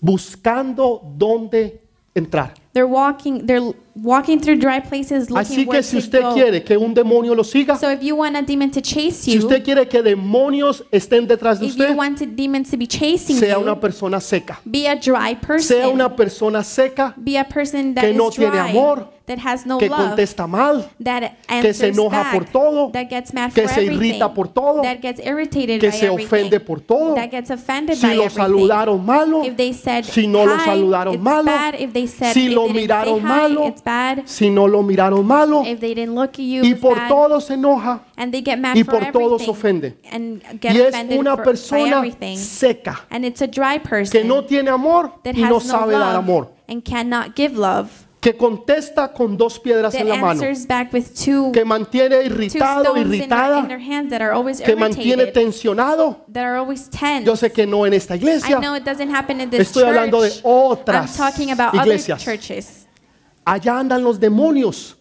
[0.00, 1.82] buscando dónde
[2.14, 2.54] entrar.
[2.72, 6.34] They're walking they're walking through dry places looking Así where que si to usted go.
[6.34, 9.32] quiere que un demonio lo siga, So if you want a demon to chase si
[9.32, 12.86] you, usted quiere que demonios estén detrás de if you usted, want demons to be
[12.86, 14.58] chasing sea you, una persona seca.
[14.64, 15.76] be a dry person.
[15.82, 19.38] Sea una persona seca be a person that que is no tiene dry, amor, that
[19.46, 23.32] has no que love, contesta mal, that que se enoja back, por todo, that gets
[23.32, 26.60] mad que for se irrita por todo, that gets irritated que by se everything, ofende
[26.60, 27.14] por todo.
[27.14, 28.42] that gets offended Si by lo everything.
[28.42, 31.74] saludaron malo, if they said si no lo saludaron it's malo, bad.
[31.76, 34.22] If they said si if lo they miraron say hi, malo, it's bad.
[34.26, 37.08] si no lo miraron malo, If they didn't look at you, y por bad.
[37.08, 39.94] todo se enoja and they get mad y for por todo se ofende.
[40.10, 42.36] and get Y es offended una for, persona everything.
[42.36, 46.00] seca And it's a dry person que no tiene amor y no no sabe love
[46.00, 47.99] dar amor, and cannot give love.
[48.20, 50.42] Que contesta con dos piedras en la mano,
[51.24, 53.66] two, que mantiene irritado, irritada,
[54.64, 56.26] que mantiene tensionado.
[57.24, 58.60] Yo sé que no en esta iglesia,
[59.52, 62.22] Estoy hablando de otras talking about iglesias.
[62.22, 62.86] other churches.
[63.44, 64.98] allá andan los demonios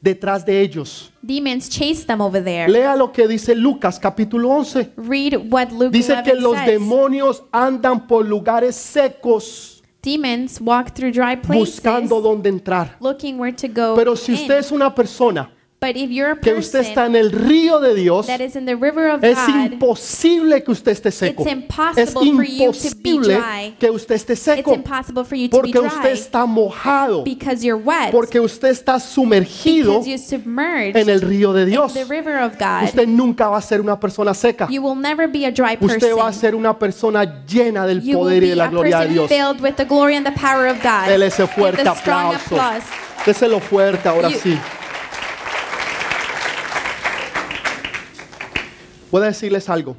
[0.00, 1.10] detrás de ellos.
[1.22, 2.68] Demons chase them over there.
[2.68, 4.92] Lea lo que dice Lucas capítulo 11.
[4.96, 6.66] Read what Luke Dice 11 que los says.
[6.66, 12.96] demonios andan por lugares secos Demons walk through dry places buscando dónde entrar.
[13.00, 14.38] looking where to go Pero si in.
[14.38, 17.94] usted es una persona But if you're a que usted está en el río de
[17.94, 21.42] Dios, that is in the river of es God, imposible que usted esté seco.
[21.44, 23.76] It's impossible Es for you to be imposible dry.
[23.78, 24.76] que usted esté seco
[25.52, 31.08] porque usted está mojado, because you're wet, porque usted está sumergido because you're submerged en
[31.08, 31.94] el río de in Dios.
[31.94, 32.82] the river of God.
[32.82, 34.66] Usted nunca va a ser una persona seca.
[34.68, 35.90] you will never be a dry person.
[35.96, 38.64] Usted va a ser una persona llena del you will poder y be de la
[38.64, 39.28] a gloria de person Dios.
[39.28, 41.06] filled with the glory and the power of God.
[41.06, 42.56] Dele ese fuerte aplauso.
[43.24, 44.58] Déselo fuerte ahora You- sí.
[49.10, 49.96] Voy a decirles algo.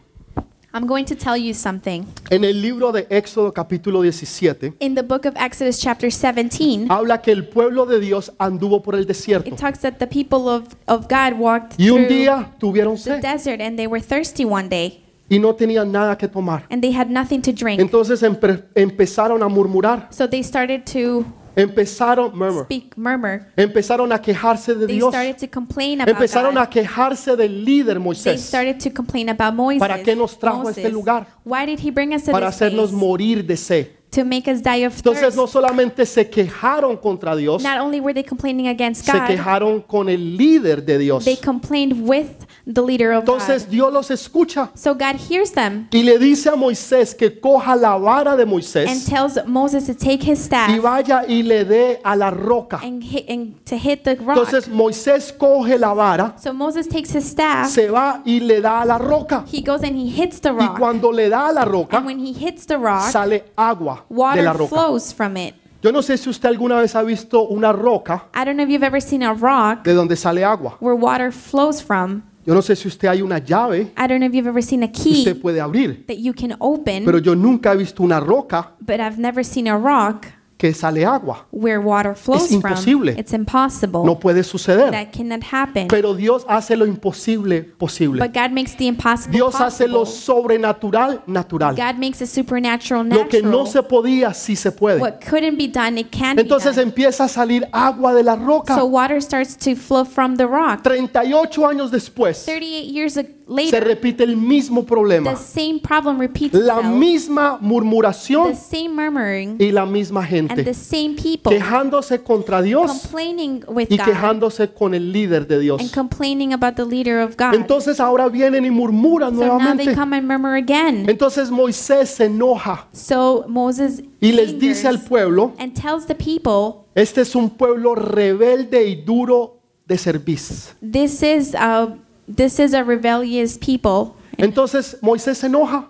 [0.72, 2.04] I'm going to tell you something.
[2.30, 7.22] En el libro de Éxodo capítulo 17 In the book of Exodus chapter 17, habla
[7.24, 10.76] que el pueblo de Dios anduvo por el desierto it talks that the people of,
[10.88, 14.70] of God walked y un día tuvieron the sed desert and they were thirsty one
[14.70, 16.66] day y no tenían nada que tomar.
[16.70, 17.80] and they had nothing to drink.
[17.82, 23.42] Entonces empe- empezaron a murmurar, So they started to empezaron, murmur, speak, murmur.
[23.56, 27.96] empezaron a quejarse de They Dios, started to complain about empezaron a quejarse del líder
[27.96, 29.80] They Moisés started to complain about Moses.
[29.80, 31.28] ¿Para qué nos trajo a este lugar?
[31.46, 33.06] Why did he bring us to para this hacernos place?
[33.06, 33.99] morir de sed.
[34.12, 35.38] To make us die of Entonces thirst.
[35.38, 39.82] no solamente se quejaron contra Dios, Not only were they complaining against se God, quejaron
[39.82, 41.26] con el líder de Dios.
[41.26, 42.26] they complained with
[42.66, 43.72] the leader of Entonces God.
[43.72, 47.98] Dios los escucha So God hears them y le dice a Moisés que coja la
[47.98, 52.00] vara de and Moisés tells Moses to take his y staff vaya y le dé
[52.04, 52.80] a la roca.
[52.84, 54.38] and, hit, and to hit the rock.
[54.38, 58.82] Entonces Moisés coge la vara, So Moses takes his staff, se va y le da
[58.82, 59.46] a la roca.
[59.52, 60.80] he goes and he hits the Y rock.
[60.80, 64.16] cuando le da a la roca, And when he hits the rock, sale agua de
[64.16, 64.68] water roca.
[64.68, 65.56] flows from it.
[65.82, 68.70] Yo no sé si usted alguna vez ha visto una roca I don't know if
[68.70, 70.78] you've ever seen a rock de donde sale agua.
[70.82, 72.24] where water flows from.
[72.46, 74.84] Yo no sé si usted hay una llave I don't know if you've ever seen
[74.84, 78.04] a que usted key puede abrir, that you can open, pero yo nunca he visto
[78.04, 80.26] una roca but I've never seen a rock
[80.60, 81.46] que sale agua.
[81.52, 82.56] where water flows from.
[82.58, 83.18] imposible.
[83.18, 84.04] It's impossible.
[84.04, 84.92] No puede suceder.
[84.92, 85.88] That cannot happen.
[85.88, 88.20] Pero Dios hace lo imposible posible.
[88.20, 90.22] But God makes the impossible Dios hace lo possible.
[90.22, 91.76] sobrenatural natural.
[91.76, 93.68] God makes the supernatural Lo que no natural.
[93.68, 95.00] se podía, sí se puede.
[95.00, 96.90] What couldn't be done, it can be Entonces done.
[96.90, 98.76] empieza a salir agua de la roca.
[98.76, 100.84] So water starts to flow from the rock.
[100.84, 103.18] 38 años después 38 years
[103.50, 105.32] a- se later, repite el mismo problema.
[105.32, 106.96] the same problem repeats La itself.
[106.96, 112.62] misma murmuración The same murmuring y la misma and gente the same people quejándose contra
[112.62, 115.92] Dios complaining with y God quejándose con el líder de and Dios.
[115.92, 117.54] complaining about the leader of God.
[117.56, 119.96] Entonces ahora vienen y murmuran So now they nuevamente.
[119.96, 121.10] come and murmur again.
[121.10, 126.86] Entonces Moisés se enoja So Moses y les dice al pueblo, and tells the people,
[126.96, 129.58] este es un pueblo rebelde y duro
[129.88, 130.74] de servicio.
[130.82, 131.88] "This is a
[132.36, 135.88] this is a rebellious people." Entonces Moisés se enoja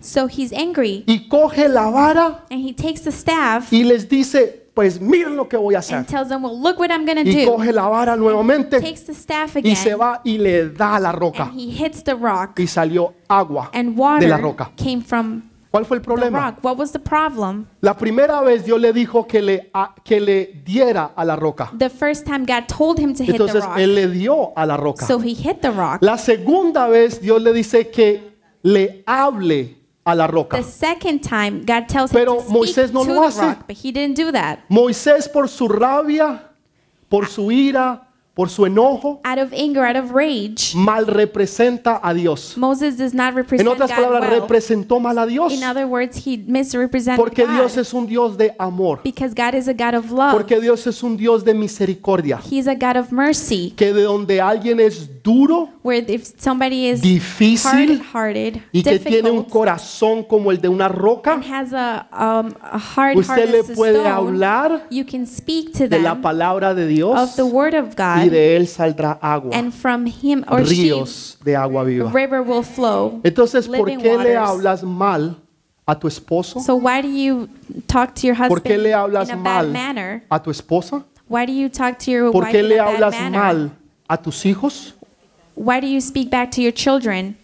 [0.00, 4.66] So he's angry y coge la vara and he takes the staff y les dice,
[4.74, 5.96] pues miren lo que voy a hacer.
[5.98, 8.78] and tells them, "Well, look what I'm going to Y do." coge la vara nuevamente
[8.80, 11.70] Takes the staff y se again va y le da a la roca and he
[11.70, 14.70] hits the rock y salió agua and de la water roca.
[14.76, 15.42] came from
[15.76, 16.50] ¿Cuál fue el problema?
[16.52, 16.64] rock.
[16.64, 17.66] What was the problem?
[17.82, 21.70] La primera vez Dios le dijo que le, a- que le diera a la roca.
[21.76, 23.76] The first time God told him to hit the Entonces rock.
[23.78, 25.04] él le dio a la roca.
[25.04, 25.98] So he hit the rock.
[26.00, 30.56] La segunda vez Dios le dice que le hable a la roca.
[30.56, 33.40] The second time, God tells him Pero to speak Moisés no to lo the hace.
[33.42, 34.60] rock, but he didn't do that.
[34.70, 36.52] Moisés por su rabia,
[37.10, 38.05] por su ira,
[38.36, 42.52] por su enojo, Out of anger, out of rage, mal representa a Dios.
[42.58, 44.40] Moses does not En represent otras God palabras, well.
[44.42, 45.54] representó mal a Dios.
[45.54, 49.00] In other words, he misrepresented Porque God Dios es un Dios de amor.
[49.02, 50.32] because God is a God of love.
[50.32, 52.38] Porque Dios es un Dios de misericordia.
[52.50, 53.72] He's a God of mercy.
[53.74, 59.30] Que de donde alguien es duro Where if somebody is Difícil hard-hearted, y que tiene
[59.30, 63.98] un corazón como el de una roca, has a, um, a hard usted le puede
[63.98, 67.74] stone, hablar you can speak to de la them palabra de Dios of the word
[67.74, 71.82] of y God, de él saldrá agua, and from him or she, ríos de agua
[71.84, 72.10] viva.
[72.12, 73.20] river will flow.
[73.24, 75.36] Entonces, ¿por qué le hablas mal
[75.86, 76.60] a tu esposo?
[76.60, 77.48] So why do you
[77.88, 80.22] talk to your ¿Por qué husband le hablas in a bad mal manner?
[80.30, 81.02] a tu esposa?
[81.28, 83.72] Why do you talk to your ¿Por qué le hablas mal
[84.08, 84.95] a tus hijos?
[85.56, 87.36] Why do you speak back to your children?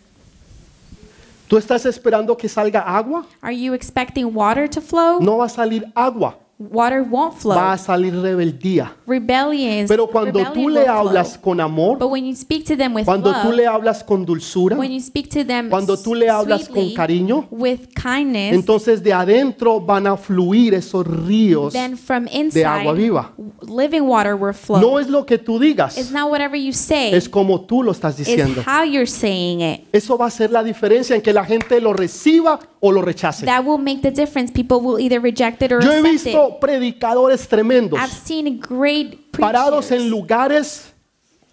[1.48, 3.26] ¿Tú estás esperando que salga agua?
[3.42, 5.18] Are you expecting water to flow?
[5.20, 6.36] No va a salir agua,
[6.70, 7.56] Water won't flow.
[7.56, 8.92] va a salir rebeldía.
[9.06, 11.42] Rebellion is Pero cuando tú le will hablas flow.
[11.42, 14.24] con amor, But when you speak to them with cuando tú love, le hablas con
[14.24, 18.54] dulzura, when you speak to them cuando tú le hablas con sweetly, cariño, with kindness,
[18.54, 21.72] entonces de adentro van a fluir esos ríos.
[21.72, 23.32] then from de inside, agua viva.
[23.62, 24.80] living water will flow.
[24.80, 27.92] No es lo que tú digas, it's not whatever you say, es como tú lo
[27.92, 28.62] estás it's diciendo.
[28.66, 29.80] how you're saying it.
[29.92, 33.46] Eso va a ser la diferencia en que la gente lo reciba o lo rechace.
[33.46, 34.52] That will make the difference.
[34.52, 36.51] People will either reject it or Yo he accept it.
[36.52, 40.92] Visto predicadores tremendos I've seen great parados en lugares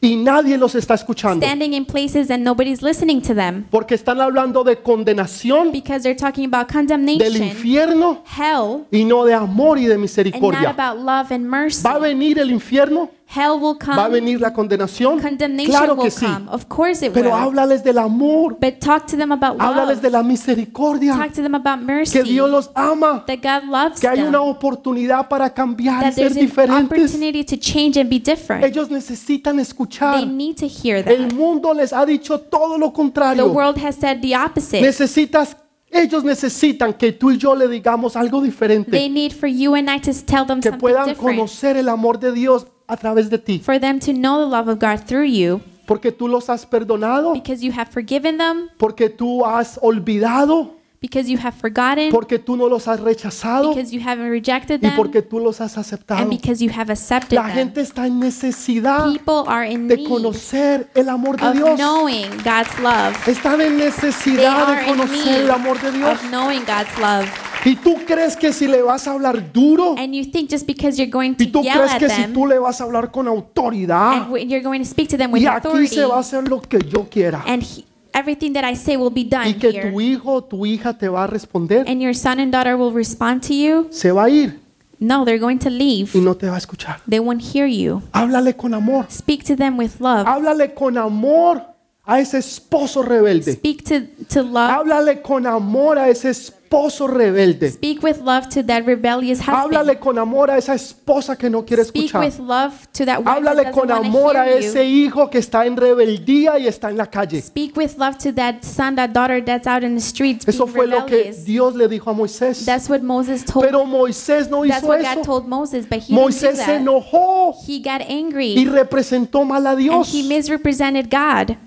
[0.01, 4.21] y nadie los está escuchando standing in places and nobody's listening to them porque están
[4.21, 9.77] hablando de condenación because they're talking about del condemnation, infierno hell, y no de amor
[9.77, 10.69] y de and not misericordia.
[10.69, 11.83] about love and mercy.
[11.83, 13.09] ¿Va a venir el infierno?
[13.31, 15.19] Hell will ¿Va a come, venir la condenación?
[15.21, 16.25] condemnation Claro que will sí.
[16.25, 16.47] come.
[16.49, 17.39] Of course it Pero will.
[17.39, 20.01] háblales del amor, But talk to them about háblales love.
[20.01, 22.13] de la misericordia, Talk to them about mercy.
[22.13, 24.29] que Dios los ama, that God loves que hay them.
[24.29, 26.85] una oportunidad para cambiar y ser diferentes.
[27.13, 28.63] opportunity to change and be different.
[28.65, 30.25] Ellos necesitan They escuchar.
[30.25, 31.13] need to hear that.
[31.13, 33.47] El mundo les ha dicho todo lo The contrario.
[33.51, 34.81] world has said the opposite.
[34.81, 35.55] Necesitas,
[35.91, 39.87] ellos necesitan que tú y yo le digamos algo They diferente, need for you and
[39.87, 41.37] I to tell them que puedan different.
[41.37, 44.67] conocer el amor de Dios a través de ti, For them to know the love
[44.67, 45.61] of God through you.
[45.85, 51.29] Porque tú los has perdonado, because you have forgiven them, porque tú has olvidado, because
[51.31, 54.95] you have forgotten, porque tú no los has rechazado because you haven't rejected y them,
[54.95, 56.21] porque tú los has aceptado.
[56.21, 57.55] and because you have accepted La them.
[57.55, 61.79] gente está en necesidad People are in de need conocer el amor de of Dios.
[61.79, 63.15] knowing God's love.
[63.27, 66.11] Están en They necesidad are de conocer el amor de Dios.
[66.11, 67.29] of knowing God's love.
[67.65, 70.97] Y tú crees que si le vas a hablar duro, And you think just because
[70.97, 74.13] you're going to y tú crees que si tú le vas a hablar con autoridad,
[74.13, 76.47] and you're going to speak to them with y aquí authority, se va a hacer
[76.47, 77.83] lo que yo quiera, and he,
[78.13, 80.97] everything that I say will be done y que here, tu hijo o tu hija
[80.97, 84.25] te va a responder, and your son and daughter will respond to you, se va
[84.25, 84.59] a ir
[84.99, 86.11] no, they're going to leave.
[86.13, 87.01] y no te va a escuchar.
[87.07, 88.01] They won't hear you.
[88.11, 89.05] Háblale con amor.
[89.09, 90.27] Speak to them with love.
[90.27, 91.63] Háblale con amor
[92.03, 93.53] a ese esposo rebelde.
[93.53, 94.69] Speak to, to love.
[94.69, 96.58] Háblale con amor a ese esposo
[97.07, 97.71] rebelde.
[97.71, 99.73] Speak with love to that rebellious husband.
[99.75, 102.25] Háblale con amor a esa esposa que no quiere Speak escuchar.
[102.25, 106.59] with love to that wife Háblale con amor a ese hijo que está en rebeldía
[106.59, 107.41] y está en la calle.
[107.41, 110.85] Speak with love to that son, that daughter that's out in the streets Eso fue
[110.87, 111.33] lo que.
[111.45, 112.65] Dios le dijo a Moisés.
[112.65, 113.65] That's what Moses told.
[113.65, 115.23] Pero Moisés no That's hizo what God eso.
[115.23, 119.65] told Moses, but he didn't do Moisés se enojó He got y angry representó mal
[119.65, 120.13] a and Dios.
[120.13, 121.57] he misrepresented God.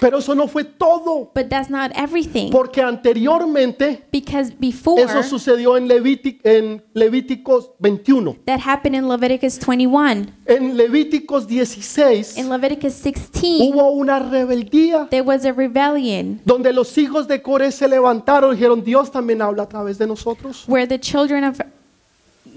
[0.00, 1.30] Pero eso no fue todo.
[1.34, 2.50] But that's not everything.
[2.50, 8.36] Porque anteriormente Because before eso sucedió en, Levíti- en Levíticos 21.
[8.46, 15.22] that happened in Leviticus 21, En Levíticos 16 in Leviticus 16, hubo una rebeldía there
[15.22, 19.64] was a rebellion donde los hijos de Coré se levantaron y dijeron, Dios también habla
[19.64, 20.64] a través de nosotros.
[20.68, 21.60] where the children of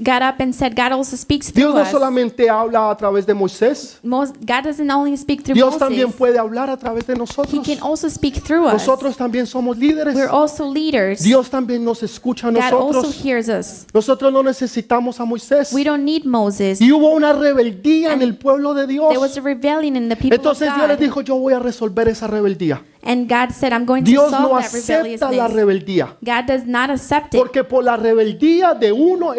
[0.04, 1.92] got up and said, God also speaks Dios through no us.
[1.92, 6.18] solamente habla a través de Moisés, Mos- God doesn't only speak through Dios también Moses,
[6.18, 7.66] puede hablar a través de He nosotros.
[7.66, 8.74] can also speak through us.
[8.74, 10.16] Nosotros también somos líderes.
[10.16, 11.22] We're also leaders.
[11.24, 13.24] Dios también nos escucha a God also nosotros.
[13.26, 13.86] hears us.
[13.94, 15.72] Nosotros no necesitamos a Moisés.
[15.74, 16.82] We don't need Moses.
[16.82, 19.38] Y hubo una rebeldía en el pueblo de There was Dios.
[19.38, 21.04] a rebellion in the people of Entonces Dios les God.
[21.04, 22.82] dijo, yo voy a resolver esa rebeldía.
[23.04, 25.54] And God said, I'm going to Dios no solve that acepta la rebelliousness.
[25.54, 26.18] rebeldía.
[26.22, 29.34] God does not accept it Porque por la rebeldía de uno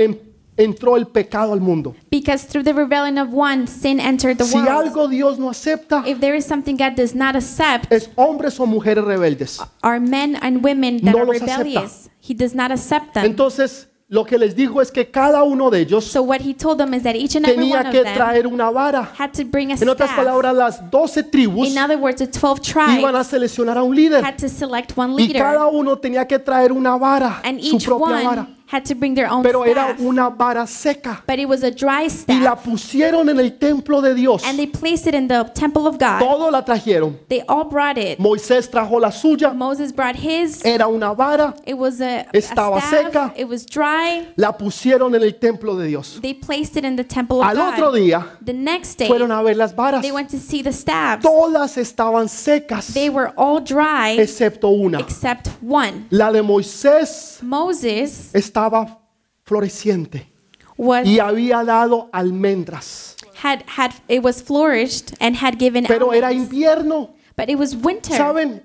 [0.57, 1.95] entró el pecado al mundo.
[2.11, 4.69] because through the rebellion of one, sin entered the Si world.
[4.69, 8.67] algo Dios no acepta, If there is something God does not accept, es hombres o
[8.67, 9.61] mujeres rebeldes.
[9.83, 11.59] are men and women that No are los acepta.
[11.59, 12.11] rebellious.
[12.21, 13.25] He does not accept them.
[13.25, 16.77] Entonces, lo que les digo es que cada uno de ellos So what he told
[16.79, 19.11] them is that each and every one tenía of que them traer una vara.
[19.19, 20.17] had to bring a En otras staff.
[20.23, 23.97] palabras, las 12 tribus In other words, the 12 iban a tribes seleccionar a un
[23.97, 24.23] líder.
[24.23, 25.69] had to select one Y cada leader.
[25.81, 28.43] uno tenía que traer una vara, And su each propia vara.
[28.43, 30.01] one had to bring their own Pero era staff.
[30.01, 31.23] una vara seca.
[31.27, 32.65] But it was a dry Y la staff.
[32.65, 34.43] pusieron en el templo de Dios.
[34.45, 36.21] And they placed it in the temple of God.
[36.21, 37.19] Todos la trajeron.
[37.29, 38.19] They all brought it.
[38.19, 39.55] Moisés trajo la suya.
[39.55, 40.65] Moses brought his.
[40.65, 41.55] Era una vara.
[41.67, 42.91] It was a, a Estaba staff.
[43.13, 43.33] seca.
[43.37, 44.27] It was dry.
[44.37, 46.19] La pusieron en el templo de Dios.
[46.23, 47.97] They placed it in the temple of Al otro God.
[47.99, 50.01] día The next day, fueron a ver las varas.
[50.03, 51.23] they went to see the staffs.
[51.23, 54.99] Todas estaban secas, They were all dry excepto una.
[55.01, 56.07] except one.
[56.11, 58.31] La de Moisés Moses
[58.63, 58.99] estaba
[59.45, 60.31] floreciente
[60.77, 63.17] was y había dado almendras.
[63.43, 66.53] had had it was flourished and had given Pero era almonds.
[66.53, 67.11] invierno.
[67.37, 68.17] But it was winter.
[68.17, 68.63] ¿Saben?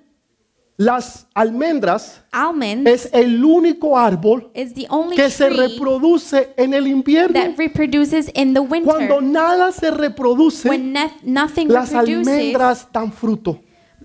[0.79, 6.85] Las almendras Almonds es el único árbol is the only que se reproduce en el
[6.85, 7.33] invierno.
[7.33, 9.23] that reproduces in the Cuando winter.
[9.23, 13.59] nada se reproduce, When noth- nothing las reproduces, almendras dan fruto.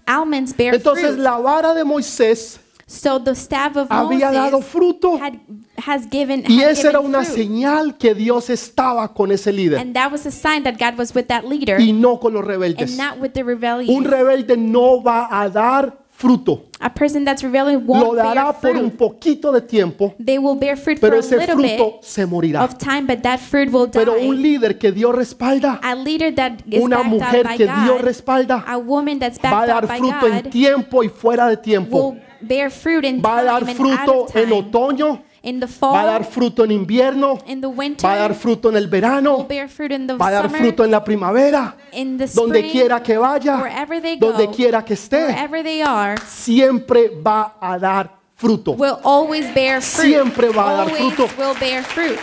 [0.06, 1.18] almonds bear Entonces fruit.
[1.20, 2.58] la vara de Moisés
[2.92, 5.38] So the staff of había dado Moses fruto had
[5.86, 7.36] has given y esa era una fruit.
[7.38, 11.14] señal que Dios estaba con ese líder And that was a sign that God was
[11.14, 12.96] with that leader y no con los and rebeldes.
[12.98, 16.64] not with the Un rebelde no va a dar fruto.
[16.80, 18.96] A person that's rebellion Lo won't dará bear por un fruit.
[18.98, 22.26] poquito de tiempo, They will bear fruit for pero a ese little fruto bit se
[22.26, 22.62] morirá.
[22.62, 24.42] of time, but that fruit will Pero un die.
[24.42, 28.64] líder que Dios respalda, A leader that is una mujer by que Dios God, respalda,
[28.66, 32.10] a woman that's va a dar fruto en God, tiempo y fuera de tiempo.
[32.10, 34.56] will bear fruit in Va a dar time and fruto out of en time.
[34.56, 38.18] otoño, In the va a dar fall, fruto en invierno, in the winter, va a
[38.18, 41.02] dar fruto en el verano, fruit in the va a dar summer, fruto en la
[41.02, 45.64] primavera, in the donde quiera que vaya, wherever they go, donde quiera que esté, wherever
[45.64, 48.74] they are, siempre va a dar fruto.
[48.78, 50.12] will always bear fruit.
[50.12, 51.28] Siempre va a dar fruto.
[51.36, 52.18] will bear fruit.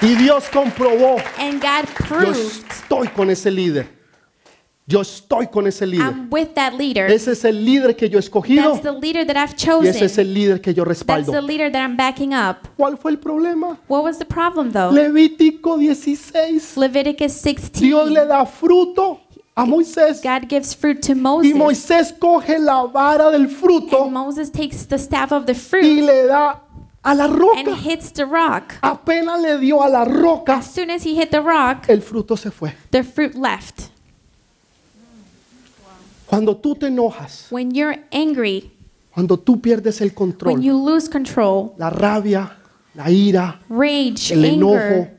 [0.00, 2.36] Y Dios comprobó, And God yo proved
[2.70, 3.97] estoy con ese líder.
[4.90, 6.06] Yo estoy con ese líder.
[6.06, 7.10] I'm with that leader.
[7.10, 10.06] Ese es el líder que yo he escogido That's the leader that I've y ese
[10.06, 10.26] es chosen.
[10.26, 11.30] el líder que yo That's respaldo.
[11.32, 12.66] the leader that I'm backing up.
[12.74, 13.78] ¿Cuál fue el problema?
[13.86, 14.90] What was the problem though?
[14.90, 16.78] Levítico 16.
[16.78, 17.42] Leviticus
[17.74, 18.28] Dios le 16.
[18.28, 19.20] da fruto
[19.54, 21.54] a Moisés God gives fruit to y Moses.
[21.54, 26.02] Moisés coge la vara del And fruto Moses takes the staff of the y fruit
[26.02, 26.62] le da
[27.04, 27.74] a la and roca.
[27.76, 28.72] hits the rock.
[28.82, 32.38] Apenas le dio a la roca, As soon as he hit the rock, el fruto
[32.38, 32.72] se fue.
[32.90, 33.90] the fruit left.
[36.28, 38.70] Cuando tú te enojas, When you're angry,
[39.14, 42.56] cuando tú pierdes el when control, you lose control, la rabia,
[42.94, 45.18] la ira, rage, el enojo, anger,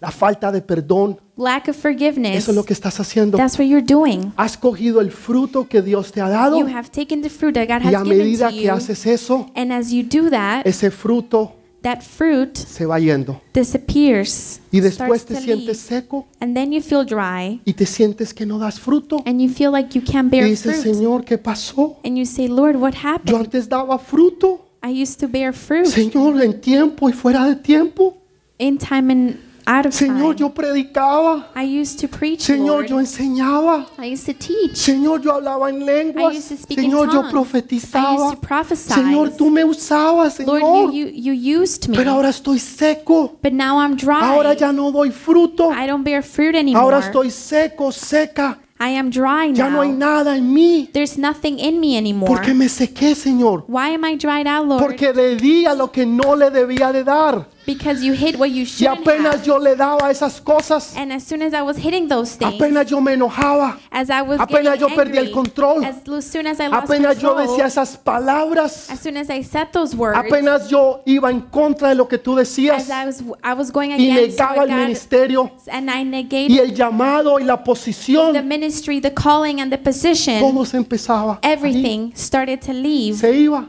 [0.00, 3.38] la falta de perdón, lack of forgiveness, eso es lo que estás haciendo.
[3.38, 4.32] that's what you're doing.
[4.36, 7.66] Has cogido el fruto que Dios te ha dado You have taken the fruit that
[7.68, 8.72] God y a has given medida to que you.
[8.72, 11.52] haces eso, And as you do that, ese fruto
[11.82, 13.40] that fruit se va yendo.
[13.52, 18.46] disappears, Y después te sientes seco and then you feel dry, y te sientes que
[18.46, 19.22] no das fruto.
[19.26, 20.94] and you feel like you can't Y bear dices, fruit.
[20.96, 21.98] Señor, ¿qué pasó?
[22.04, 23.36] And you say, Lord, what Yo happened?
[23.36, 24.60] antes daba fruto.
[24.84, 28.16] I used to bear fruit Señor, en tiempo y fuera de tiempo.
[28.58, 30.40] in time and out of Señor, time.
[30.40, 31.46] yo predicaba.
[31.54, 32.86] I used to preach, Señor, Lord.
[32.88, 33.86] yo enseñaba.
[33.98, 34.76] I used to teach.
[34.76, 36.34] Señor, yo hablaba en I lenguas.
[36.34, 37.28] used to speak in Señor, yo tongues.
[37.28, 38.14] I profetizaba.
[38.28, 38.92] used to prophesy.
[38.94, 40.92] Señor, tú me usabas, Lord, Señor.
[40.92, 41.96] you, you, you used me.
[41.96, 43.38] Pero ahora estoy seco.
[43.42, 44.20] But now I'm dry.
[44.22, 45.70] Ahora ya no doy fruto.
[45.72, 46.82] I don't bear fruit anymore.
[46.82, 48.58] Ahora estoy seco, seca.
[48.80, 49.96] I am dry Ya no hay now.
[49.98, 50.88] nada en mí.
[50.92, 52.26] There's nothing in me anymore.
[52.26, 53.64] ¿Por qué me sequé, Señor?
[53.68, 54.80] Why am I dried out, Lord?
[54.82, 57.46] Porque le di a lo que no le debía de dar.
[57.66, 59.46] Because you hid what you Y shouldn't apenas have.
[59.46, 62.90] yo le daba esas cosas, And as soon as I was hitting those things, apenas
[62.90, 66.46] yo me enojaba, as I was apenas getting yo perdí el angry, control, as soon
[66.46, 69.94] as I lost apenas yo control, decía esas palabras, as soon as I said those
[69.94, 73.54] words, apenas yo iba en contra de lo que tú decías as I was I
[73.54, 77.38] was going y against negaba what el God ministerio and I y negated el llamado
[77.38, 80.40] y la the posición, ministry, the calling, and the position.
[80.40, 81.38] todo se empezaba.
[81.42, 83.16] Everything started to leave.
[83.16, 83.66] se iba.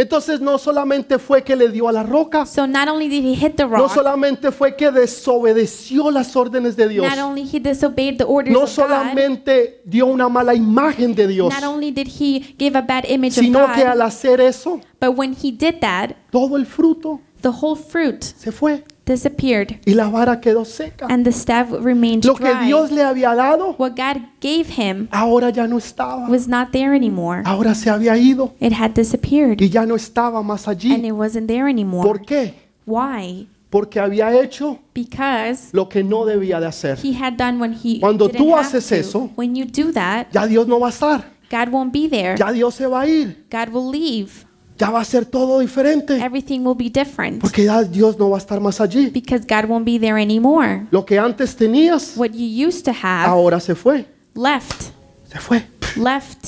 [0.00, 3.34] Entonces no solamente fue que le dio a la roca, So not only did he
[3.34, 7.60] hit the no rock, solamente fue que desobedeció las órdenes de Dios, not only he
[7.60, 11.90] disobeyed the orders no of God, solamente dio una mala imagen de Dios, not only
[11.90, 15.34] did he give a bad image of sino que God, al hacer eso, but when
[15.34, 20.40] he did that, todo el fruto the whole fruit se fue disappeared y la vara
[20.40, 21.06] quedó seca.
[21.10, 22.66] and the staff remained Lo que dry.
[22.66, 26.28] Dios le había dado, What God gave him ahora ya no estaba.
[26.28, 27.42] was not there anymore.
[27.44, 30.94] Ahora se había ido It had disappeared y ya no estaba más and allí.
[31.06, 32.06] it wasn't there anymore.
[32.06, 32.54] ¿Por qué?
[32.86, 33.48] Why?
[33.68, 36.98] Porque había hecho Because lo que no debía de hacer.
[37.02, 38.94] he had done when he Cuando didn't tú have haces to.
[38.96, 41.24] eso, when you do that, Ya Dios no va a estar.
[41.50, 42.36] God won't be there.
[42.36, 43.44] Ya Dios se va a ir.
[43.50, 44.44] God will leave.
[44.80, 46.16] Ya va a ser todo diferente.
[46.24, 49.10] Everything will be different Porque ya Dios no va a estar más allí.
[49.10, 50.86] because God won't be there anymore.
[50.90, 54.06] Lo que antes tenías, What you used to have ahora se fue.
[54.34, 54.90] left,
[55.30, 55.62] Se fue.
[55.96, 56.46] left,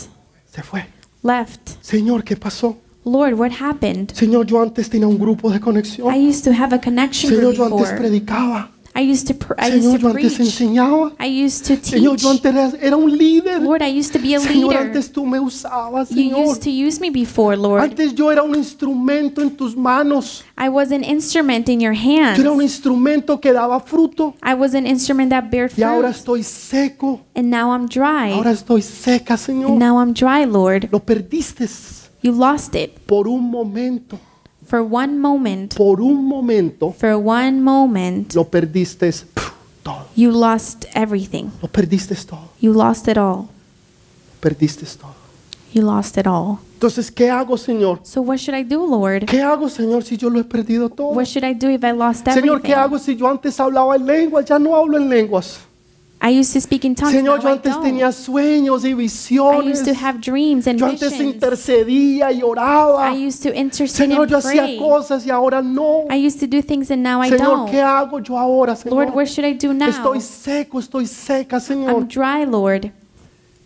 [0.51, 0.87] Se fue.
[1.23, 1.61] left.
[1.83, 2.77] Señor, ¿qué pasó?
[3.05, 4.13] Lord, what happened?
[4.15, 6.09] Señor, yo antes tenía un grupo de I conexión.
[6.15, 7.99] used to have a connection Señor, group yo antes before.
[7.99, 8.71] predicaba.
[8.95, 10.49] I used to I Señor, used yo to antes preach.
[10.49, 11.13] enseñaba.
[11.19, 12.23] I used to Señor, teach.
[12.25, 13.63] yo antes era, era un líder.
[13.63, 14.87] Lord, I used to be a Señor, leader.
[14.87, 16.47] antes tú me usabas, You Señor.
[16.47, 17.81] used to use me before, Lord.
[17.83, 20.45] Antes yo era un instrumento en tus manos.
[20.59, 22.01] I was an instrument in your Yo
[22.43, 22.63] era un hands.
[22.65, 24.35] instrumento que daba fruto.
[24.43, 26.17] I was an instrument that bare Y ahora fruit.
[26.17, 27.21] estoy seco.
[27.35, 28.33] And now I'm dry.
[28.33, 29.71] Ahora estoy seca, Señor.
[29.71, 30.89] And now I'm dry, Lord.
[30.93, 31.67] Lo perdiste
[32.23, 34.19] You lost it por un momento.
[34.73, 35.75] For one moment.
[35.77, 39.13] Por un momento For one moment, lo perdiste
[39.83, 40.07] todo.
[40.17, 41.51] you lost everything.
[41.61, 42.49] Lo perdiste todo.
[42.59, 43.49] You lost it all.
[44.41, 45.13] Perdiste todo.
[45.75, 46.57] You lost it all.
[46.73, 48.01] Entonces, ¿qué hago, Señor?
[48.03, 49.27] So what should I do, Lord?
[49.27, 51.09] ¿Qué hago, Señor, si yo lo he perdido todo?
[51.09, 52.75] What should I do if I lost Señor, ¿qué everything?
[52.75, 54.47] hago si yo antes hablaba en lenguas?
[54.47, 55.61] Ya no hablo en lenguas.
[56.25, 57.13] I used to speak in tongues.
[57.17, 57.83] Señor, now yo I antes don't.
[57.85, 59.67] tenía sueños y I visiones.
[59.81, 61.35] used to have dreams and Yo antes visions.
[61.35, 63.11] intercedía y oraba.
[63.13, 64.79] I used to intercede Señor, and yo hacía pray.
[64.79, 66.05] cosas y ahora no.
[66.09, 67.85] I used to do things and now I Señor, ¿qué don't.
[67.85, 69.15] hago yo ahora, Lord, Señor?
[69.17, 69.89] what should I do now?
[69.89, 72.93] Estoy seco, estoy seca, I'm dry, Lord.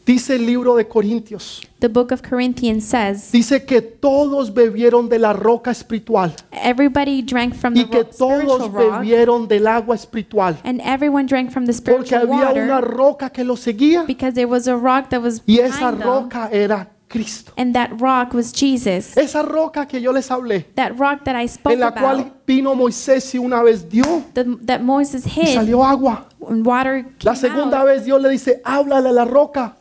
[0.07, 1.63] Dice el libro de Corintios.
[1.81, 7.55] The book of Corinthians says, Dice que todos bebieron de la roca espiritual everybody drank
[7.55, 10.57] from the y que todos rock, bebieron del agua espiritual.
[10.65, 14.33] and everyone drank from the Porque spiritual había una water roca que lo seguía because
[14.35, 17.53] there was a rock that was y esa behind them, roca era Cristo.
[17.57, 19.17] and that rock was Jesus.
[19.17, 22.33] Esa roca que yo les hablé, That rock that I spoke en la about, cual
[22.47, 24.05] vino Moisés y una vez dio
[24.35, 26.29] the, that Moses y hid, salió agua.
[26.49, 27.87] and water La came segunda out.
[27.87, 29.77] vez Dios le dice, háblale a la roca.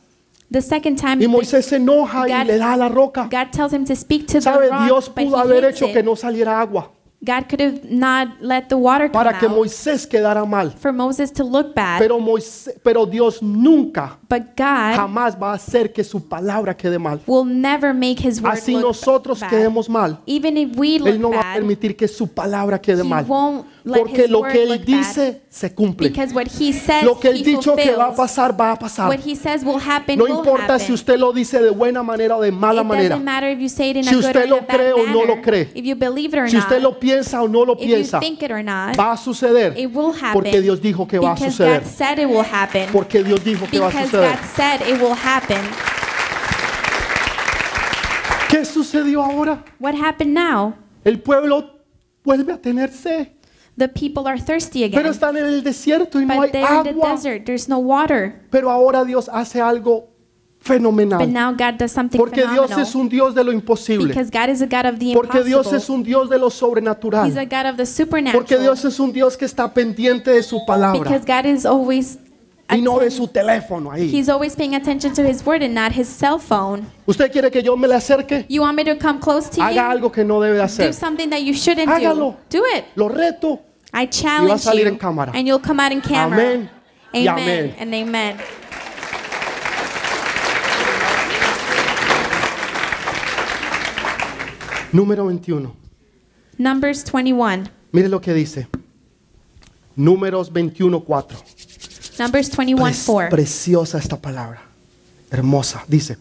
[0.56, 3.24] The second time, Y Moisés se enoja y God- le da a la roca.
[3.30, 5.92] God tells him to speak to the rock, Dios pudo haber hecho it.
[5.94, 6.92] que no saliera agua
[7.22, 10.72] God could have not let the water come para que Moisés quedara mal.
[10.72, 15.56] for Moses to look bad, Pero, Moisés, pero Dios nunca, but God jamás va a
[15.56, 17.20] hacer que su palabra quede mal.
[17.28, 19.50] will never make his word Así look nosotros bad.
[19.50, 20.20] quedemos mal.
[20.26, 23.26] Even if we Él no look va a permitir que su palabra quede mal.
[23.28, 26.10] won't Porque lo que Él dice se cumple.
[26.10, 29.08] Because what he says, Lo que Él dicho que va a pasar, va a pasar.
[29.10, 32.42] What he says will happen, No importa si usted lo dice de buena manera o
[32.42, 33.10] de mala It manera.
[33.10, 35.70] doesn't matter if you say it in Si usted lo cree o no lo cree.
[35.76, 38.98] If you believe it or Si usted not, lo piensa o no lo piensa, not,
[38.98, 39.78] va a suceder.
[39.78, 40.34] it will happen.
[40.34, 41.84] Porque Dios dijo que va a suceder.
[42.52, 42.90] Happen.
[42.92, 44.40] Porque Dios dijo que va a suceder.
[48.50, 49.64] ¿Qué sucedió ahora?
[49.80, 50.74] What happened now?
[51.04, 51.82] El pueblo
[52.24, 53.28] vuelve a tener sed.
[53.78, 55.12] The people are thirsty Pero again.
[55.12, 57.12] están en el desierto y no But hay they're in the agua.
[57.12, 57.46] desert.
[57.46, 58.42] There's no water.
[58.50, 60.08] Pero ahora Dios hace algo
[60.62, 61.20] fenomenal.
[61.20, 62.82] But now God does something Porque Dios phenomenal.
[62.82, 64.08] es un Dios de lo imposible.
[64.08, 66.56] Because God is a God of the Porque Dios es un Dios de lo He's
[66.56, 67.32] a sobrenatural.
[67.50, 68.44] God of the supernatural.
[68.46, 72.18] Porque Dios es un Dios que está pendiente de su palabra because God is always
[72.68, 74.10] y no de atten- su teléfono ahí.
[74.12, 76.88] He's always paying attention to his word and not his cell phone.
[77.06, 78.46] ¿Usted quiere que yo me le acerque?
[78.50, 79.82] You want me to come close to Haga you?
[79.92, 80.94] algo que no debe de Do hacer.
[80.96, 82.38] something that you shouldn't Hágalo.
[82.50, 82.58] do.
[82.60, 82.86] Do it.
[82.96, 83.60] Lo reto.
[83.98, 84.92] I challenge salir you.
[84.94, 85.32] en cámara.
[85.34, 86.42] And you'll come out in camera.
[86.42, 86.70] Amén
[87.14, 87.76] Amen amén.
[87.80, 88.38] and amen.
[94.92, 95.74] Número 21.
[96.58, 97.70] Numbers 21.
[97.92, 98.68] Mire lo que dice.
[99.96, 101.38] Números 21, 4.
[102.20, 103.30] Numbers 21 Pre- 4.
[103.30, 104.62] preciosa esta palabra.
[105.32, 105.84] Hermosa.
[105.88, 106.18] Dice.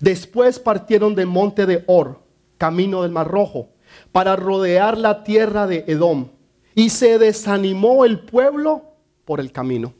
[0.00, 2.20] Después partieron del monte de Or,
[2.58, 3.68] camino del Mar Rojo,
[4.10, 6.28] para rodear la tierra de Edom.
[6.74, 8.82] Y se desanimó el pueblo
[9.24, 9.92] por el camino.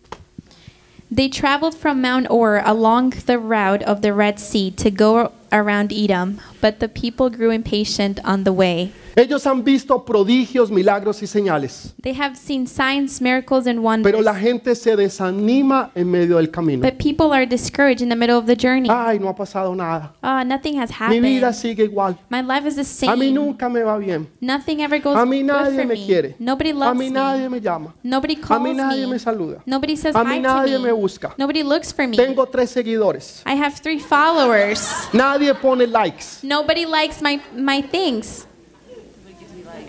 [1.11, 5.93] They traveled from Mount Or along the route of the Red Sea to go around
[5.93, 8.93] Edom, but the people grew impatient on the way.
[9.15, 11.93] Ellos han visto prodigios, milagros y señales.
[12.03, 14.11] They have seen signs, miracles, and wonders.
[14.11, 16.81] Pero la gente se desanima en medio del camino.
[16.81, 18.89] But people are discouraged in the middle of the journey.
[18.91, 20.15] Ay, no ha pasado nada.
[20.23, 21.23] Ah, nothing has Mi happened.
[21.25, 22.17] vida sigue igual.
[22.31, 23.33] My life is the A mí same.
[23.35, 24.27] nunca me va bien.
[24.41, 26.07] Nothing ever goes A mí good nadie for me me.
[26.07, 26.37] quiere.
[26.39, 27.61] Nobody A loves mí nadie me.
[27.61, 27.93] llama.
[28.03, 29.19] Nobody A calls mí nadie me me.
[29.19, 29.63] saluda.
[29.67, 30.93] Nobody says A mí hi nadie to me me.
[30.99, 31.35] busca.
[31.37, 32.17] Nobody looks for me.
[32.17, 33.43] Tengo tres seguidores.
[33.45, 34.89] I have three followers.
[35.13, 36.43] Nadie pone likes.
[36.45, 38.47] Nobody likes my, my things.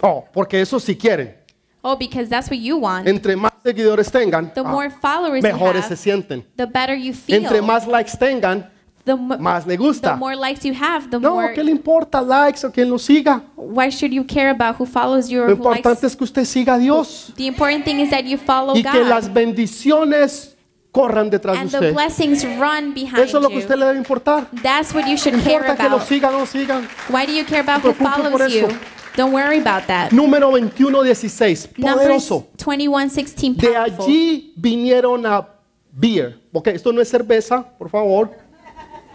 [0.01, 1.33] Oh, porque eso sí quieren.
[1.81, 3.07] Oh, because that's what you want.
[3.07, 6.43] Entre más seguidores tengan, The ah, more followers you mejores se have, sienten.
[6.55, 7.43] the better you feel.
[7.43, 8.69] Entre más likes tengan,
[9.05, 10.15] the, más le the gusta.
[10.15, 11.53] more likes you have, the No, more.
[11.53, 13.41] ¿qué le importa likes o quien lo siga?
[13.57, 15.79] Why should you care about who follows you or Lo who likes?
[15.79, 18.81] importante es que usted siga a Dios The important thing is that you follow y
[18.83, 19.07] que God.
[19.09, 20.52] las bendiciones
[20.93, 21.93] corran detrás de and the usted.
[21.93, 23.63] blessings run behind Eso es lo que a you.
[23.63, 24.47] usted le debe importar.
[24.61, 26.07] That's what you should care importa que lo about.
[26.07, 26.87] sigan o no sigan.
[27.09, 28.67] Why do you care about who preocupe por follows you?
[28.67, 28.77] eso.
[29.17, 30.11] Don't worry about that.
[30.11, 31.69] Número 21, 16.
[31.77, 32.47] Numbers Poderoso.
[32.65, 34.05] 21, 16, De powerful.
[34.05, 35.47] allí vinieron a
[35.91, 36.39] beer.
[36.51, 38.31] Ok, esto no es cerveza, por favor.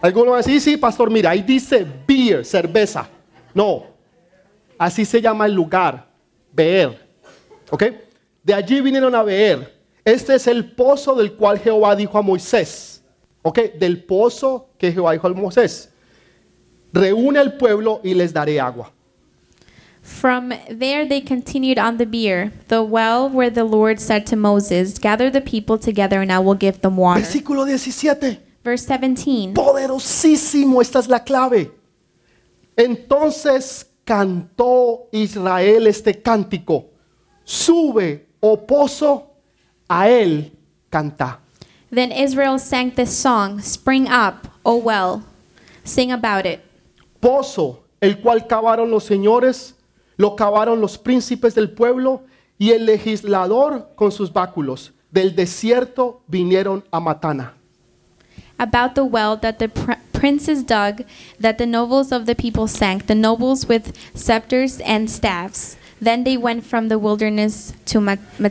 [0.02, 3.08] Algunos van a decir, sí, pastor, mira, ahí dice beer, cerveza.
[3.54, 3.86] No,
[4.78, 6.06] así se llama el lugar,
[6.52, 6.96] Beer.
[7.70, 7.84] Ok,
[8.44, 9.77] de allí vinieron a Beer.
[10.08, 13.02] Este es el pozo del cual Jehová dijo a Moisés.
[13.42, 15.90] Ok, del pozo que Jehová dijo a Moisés.
[16.94, 18.90] Reúne al pueblo y les daré agua.
[20.00, 24.98] From there they continued on the beer, the well where the Lord said to Moses,
[24.98, 27.20] Gather the people together and I will give them water.
[27.20, 28.38] Versículo 17.
[28.64, 29.52] Verse 17.
[29.52, 31.70] poderosísimo, esta es la clave.
[32.74, 36.86] Entonces cantó Israel este cántico,
[37.44, 39.27] sube, oh pozo,
[39.88, 40.52] a él
[40.90, 41.40] canta.
[41.90, 45.22] Then Israel sang this song, Spring up, O well.
[45.84, 46.60] Sing about it.
[47.20, 49.74] Pozo, el cual cavaron los señores,
[50.18, 52.22] lo cavaron los príncipes del pueblo
[52.58, 54.92] y el legislador con sus báculos.
[55.10, 57.54] Del desierto vinieron a Matana.
[58.58, 61.04] About the well that the pr- princes dug,
[61.40, 65.76] that the nobles of the people sank, the nobles with scepters and staffs.
[66.00, 68.00] Then they went from the wilderness to.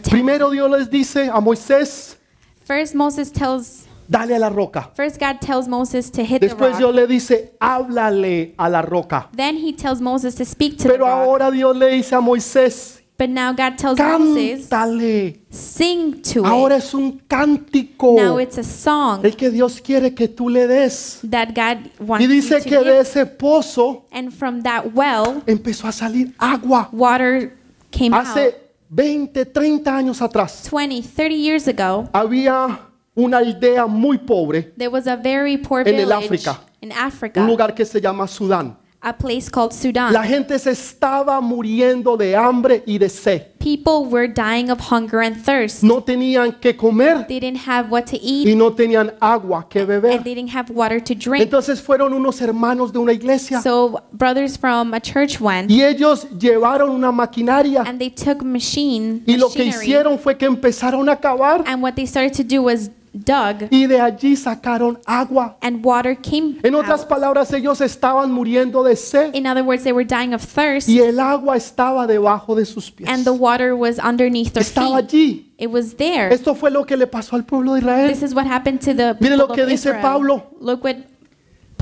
[0.10, 2.18] Primero Dios les dice a Moisés,
[2.66, 4.89] First Moses tells dale a la roca.
[4.93, 6.78] First God tells Moses to hit the Después rock.
[6.80, 9.30] Dios le dice, háblale a la roca.
[9.34, 11.26] Then he tells Moses to speak to the Pero rock.
[11.28, 15.39] ahora Dios le dice a Moisés, But now God tells Moses, cántale.
[15.49, 16.84] sing to Ahora it.
[16.84, 18.15] es un cántico.
[18.15, 21.20] Now it's a song El que Dios quiere que tú le des.
[21.28, 22.99] that God wants Y you dice to que de give.
[22.99, 26.89] ese pozo And from that well, empezó a salir agua.
[26.91, 27.53] water
[27.89, 28.28] came out.
[28.28, 28.55] Hace
[28.89, 32.80] 20, 30 años atrás 20, 30 years ago, había
[33.15, 36.59] una aldea muy pobre, there was a very poor En el África.
[36.82, 38.78] in un Africa, lugar que se llama Sudán.
[39.02, 40.12] A place called Sudan.
[40.12, 43.43] La gente se estaba muriendo de hambre y de sed.
[43.60, 45.84] People were dying of hunger and thirst.
[45.84, 49.82] No tenían que comer They didn't have what to y eat no tenían agua que
[49.82, 50.24] and beber.
[50.24, 51.43] they didn't have water to drink.
[51.43, 56.28] Entonces fueron unos hermanos de una iglesia So brothers from a church went y ellos
[56.39, 61.16] llevaron una maquinaria and they took machine y lo que hicieron fue que empezaron a
[61.18, 62.89] cavar and what they started to do was
[63.26, 65.57] dug y de allí sacaron agua.
[65.61, 67.09] and water came En otras out.
[67.09, 70.99] palabras, ellos estaban muriendo de sed In other words, they were dying of thirst y
[70.99, 73.07] el agua estaba debajo de sus pies.
[73.09, 75.09] and the water was underneath their Estaba feet.
[75.09, 75.43] allí.
[75.59, 76.32] It was there.
[76.34, 78.93] Esto fue lo que le pasó al pueblo de This Israel, is what happened to
[78.93, 80.01] the Mire people lo que of dice Israel.
[80.01, 80.43] Pablo.
[80.61, 80.95] Look what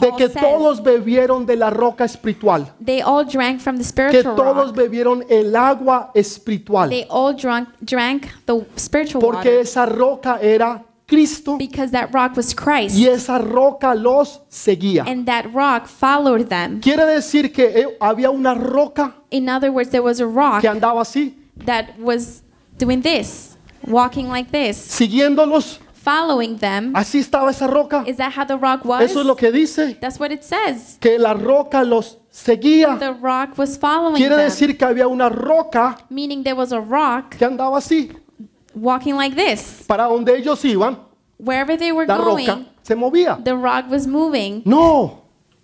[0.02, 4.36] de que todos bebieron de la roca espiritual, They all drank from the que spiritual
[4.36, 4.76] todos rock.
[4.76, 10.84] bebieron el agua espiritual, They all drank drank the spiritual porque water esa roca era
[11.08, 12.96] Cristo because that rock was Christ.
[12.96, 15.04] y esa roca los seguía.
[15.08, 16.82] And that rock followed them.
[16.82, 20.70] Quiere decir que eh, había una roca In other words, there was a rock que
[20.70, 21.36] andaba así,
[21.66, 22.42] that was
[22.78, 25.80] doing this, walking like this, siguiéndolos.
[25.94, 26.94] following them.
[26.96, 28.04] Así estaba esa roca.
[28.08, 29.02] Is that how the rock was?
[29.02, 30.98] Eso es lo que dice, That's what it says.
[31.00, 32.98] que la roca los seguía.
[33.00, 34.46] The rock was following Quiere them.
[34.46, 38.12] decir que había una roca Meaning there was a rock que andaba así.
[38.76, 39.84] Walking like this.
[39.88, 40.98] Para donde ellos iban,
[41.38, 43.44] Wherever they were la roca going, se movía.
[43.44, 44.62] the rock was moving.
[44.66, 45.22] No,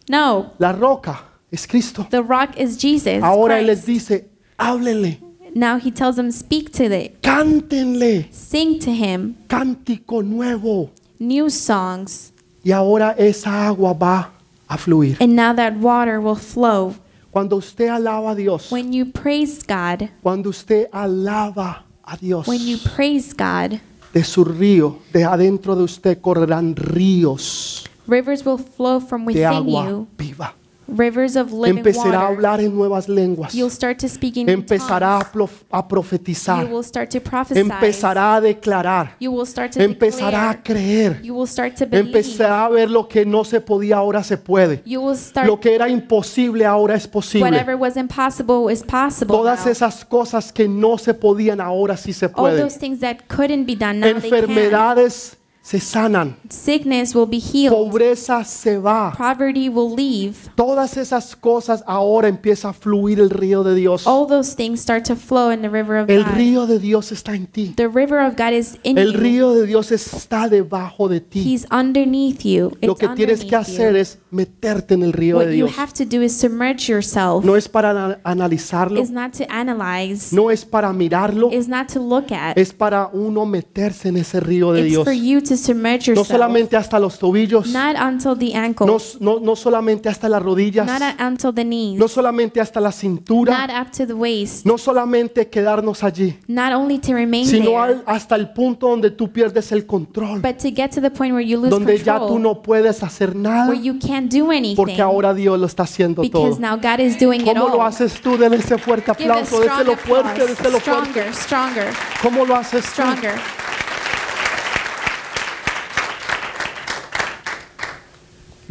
[0.09, 2.05] No, la roca es Cristo.
[2.09, 3.23] the rock is Jesus.
[3.23, 5.19] Ahora Él les dice, háblenle,
[5.53, 10.89] Now he tells them, speak to it, cántenle, sing to him cántico nuevo.
[11.19, 12.31] new songs.
[12.63, 14.31] Y ahora esa agua va
[14.69, 15.17] a fluir.
[15.19, 16.95] And now that water will flow.
[17.31, 22.65] Cuando usted alaba a Dios, When you praise God, cuando usted alaba a Dios, when
[22.67, 23.79] you praise God,
[24.13, 29.45] de su río, de adentro de usted correrán ríos rivers will flow from de within
[29.45, 30.53] agua you, viva.
[30.91, 32.35] Rivers of living Empezará a water.
[32.35, 33.53] hablar en nuevas lenguas.
[33.53, 36.65] You'll start to speak in Empezará a, plof- a You profetizar.
[36.69, 37.59] will start to prophesy.
[37.61, 39.15] Empezará a declarar.
[39.19, 41.19] You will start to Empezará a creer.
[41.23, 42.07] You will start to believe.
[42.07, 44.81] Empezará a ver lo que no se podía, ahora se puede.
[44.85, 47.49] You will start Lo que era imposible, ahora es posible.
[47.49, 49.35] whatever was impossible is possible.
[49.35, 49.71] Todas now.
[49.71, 52.61] esas cosas que no se podían, ahora sí se All pueden.
[52.61, 54.49] those things that couldn't be done now they can.
[54.49, 56.35] Enfermedades se sanan.
[56.49, 57.71] Sickness will be healed.
[57.71, 59.13] Pobreza se va.
[59.15, 60.33] Poverty will leave.
[60.55, 64.05] Todas esas cosas ahora empieza a fluir el río de Dios.
[64.07, 66.33] All those things start to flow in the river of El God.
[66.35, 67.73] río de Dios está en ti.
[67.77, 69.19] The river of God is in El you.
[69.19, 71.41] río de Dios está debajo de ti.
[71.53, 72.71] He's underneath you.
[72.81, 73.99] Lo It's que tienes que hacer you.
[73.99, 75.77] es meterte en el río de What you Dios.
[75.77, 77.45] have to do is submerge yourself.
[77.45, 80.35] No es para ana- analizarlo, It's not to analyze.
[80.35, 82.57] no es para mirarlo, It's not to look at.
[82.57, 85.03] es para uno meterse en ese río de It's Dios.
[85.03, 86.27] for you to submerge No yourself.
[86.27, 89.17] solamente hasta los tobillos, Not until the no, ankles.
[89.19, 91.97] no, no solamente hasta las rodillas, Not a- until the knees.
[91.99, 94.65] no solamente hasta la cintura, Not up to the waist.
[94.65, 99.11] no solamente quedarnos allí, Not only to remain sino there, al- hasta el punto donde
[99.11, 102.15] tú pierdes el control, but to get to the point where you lose donde ya
[102.15, 105.65] tú control, no puedes hacer nada, where you can't do anything, porque ahora Dios lo
[105.65, 106.43] está haciendo todo.
[106.45, 107.87] because now God is doing it ¿Cómo lo all.
[107.87, 108.37] haces tú?
[108.37, 110.49] Dele ese fuerte Give a aplauso, strong déselo fuerte, applause.
[110.57, 111.11] déselo fuerte.
[111.11, 111.87] Stronger, stronger,
[112.21, 112.91] ¿Cómo lo haces tú?
[113.01, 113.33] stronger.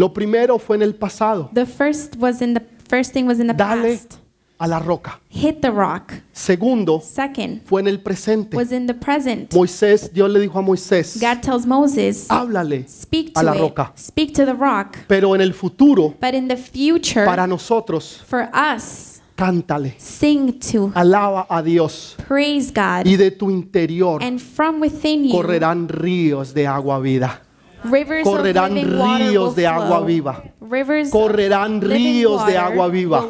[0.01, 1.51] Lo primero fue en el pasado.
[1.53, 4.15] The first was in the first thing was in the Dale past.
[4.59, 5.21] a la roca.
[5.29, 6.15] Hit the rock.
[6.33, 8.57] Segundo Second fue en el presente.
[8.57, 9.53] was in the present.
[9.53, 13.61] Moisés, Dios le dijo a Moisés, God tells Moses, háblale speak a to la it.
[13.61, 13.93] roca.
[13.95, 14.97] Speak to the rock.
[15.07, 20.93] Pero en el futuro, But in the future, para nosotros, for us, cántale, sing to,
[20.95, 22.17] alaba a Dios.
[22.27, 23.05] praise God.
[23.07, 27.43] Y de tu interior And from within you, correrán ríos de agua vida.
[27.85, 30.43] Rivers correrán of ríos de agua viva.
[30.61, 33.25] Rivers Correrán ríos de agua viva.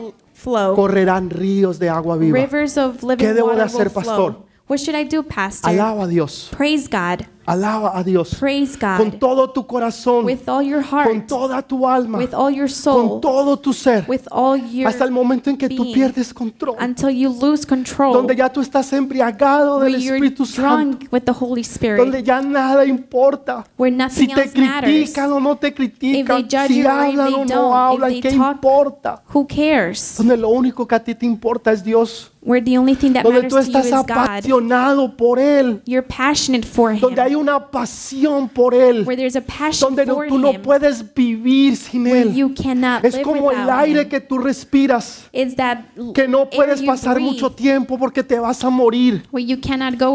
[0.74, 2.38] Correrán ríos de agua viva.
[2.38, 4.50] Rivers of living ¿Qué debo de hacer, pastor?
[4.68, 5.68] What should I do, Pastor?
[5.68, 6.48] Alaba a Dios.
[6.56, 7.26] Praise God.
[7.50, 8.34] Alaba a Dios.
[8.38, 9.18] Praise Con God.
[9.18, 11.26] todo tu corazón, With all your con heart.
[11.26, 13.20] toda tu alma, With all your con soul.
[13.20, 15.94] todo tu ser, With all your hasta el momento en que tú being.
[15.94, 18.12] pierdes control, until you lose control.
[18.12, 21.98] donde ya tú estás embriagado del Espíritu Santo, with the Holy Spirit.
[21.98, 23.64] donde ya nada importa.
[23.76, 24.82] Where Si nothing te else matters.
[24.92, 29.22] critican o no te critican, si hablan o no hablan, ¿qué talk- importa?
[29.34, 30.14] Who cares?
[30.18, 33.22] Donde lo único que a ti te importa es Dios, Where the only thing that
[33.22, 34.12] donde matters tú to you estás God.
[34.12, 37.00] apasionado por Él, You're passionate for Him.
[37.00, 39.04] donde hay una pasión por Él,
[39.80, 42.34] donde no- tú no puedes vivir sin Él.
[43.02, 45.28] Es como el aire que tú respiras,
[46.14, 49.24] que no puedes pasar mucho tiempo porque te vas a morir.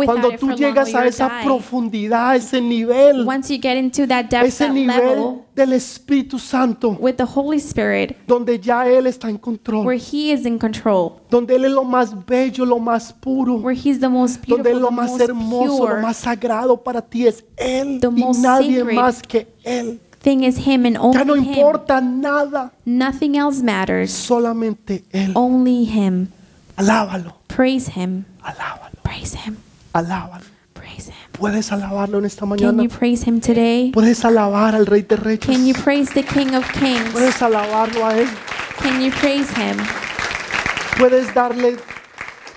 [0.05, 4.45] Cuando tú llegas a esa profundidad, a ese nivel, Once you get into that depth,
[4.47, 9.35] ese nivel level del Espíritu Santo, with the Holy Spirit, donde ya Él está en
[9.35, 13.55] where control, He is in control, donde Él es lo más bello, lo más puro,
[13.55, 16.17] where He's the most donde beautiful, Él lo the más most hermoso, lo pure más
[16.17, 18.95] sagrado para ti es Él The y most nadie sacred.
[18.95, 19.99] más que Él.
[20.21, 21.53] thing is Him and Ya no only Him.
[21.53, 24.11] importa nada, Nothing else matters.
[24.11, 25.31] solamente Él.
[25.35, 26.27] Only Him.
[26.75, 28.25] Alábalo, Praise Him.
[28.43, 29.55] alábalo, Praise Him.
[29.93, 30.43] alábalo.
[30.73, 31.24] Praise Him.
[31.37, 32.83] ¿Puedes alabarlo en esta Can mañana?
[32.83, 33.91] you praise Him today?
[33.91, 35.39] ¿Puedes alabar al Rey de Reyes?
[35.45, 37.11] Can you praise the King of Kings?
[37.11, 38.27] ¿Puedes alabarlo a Él?
[38.81, 39.77] Can you praise Him?
[40.97, 41.77] ¿Puedes darle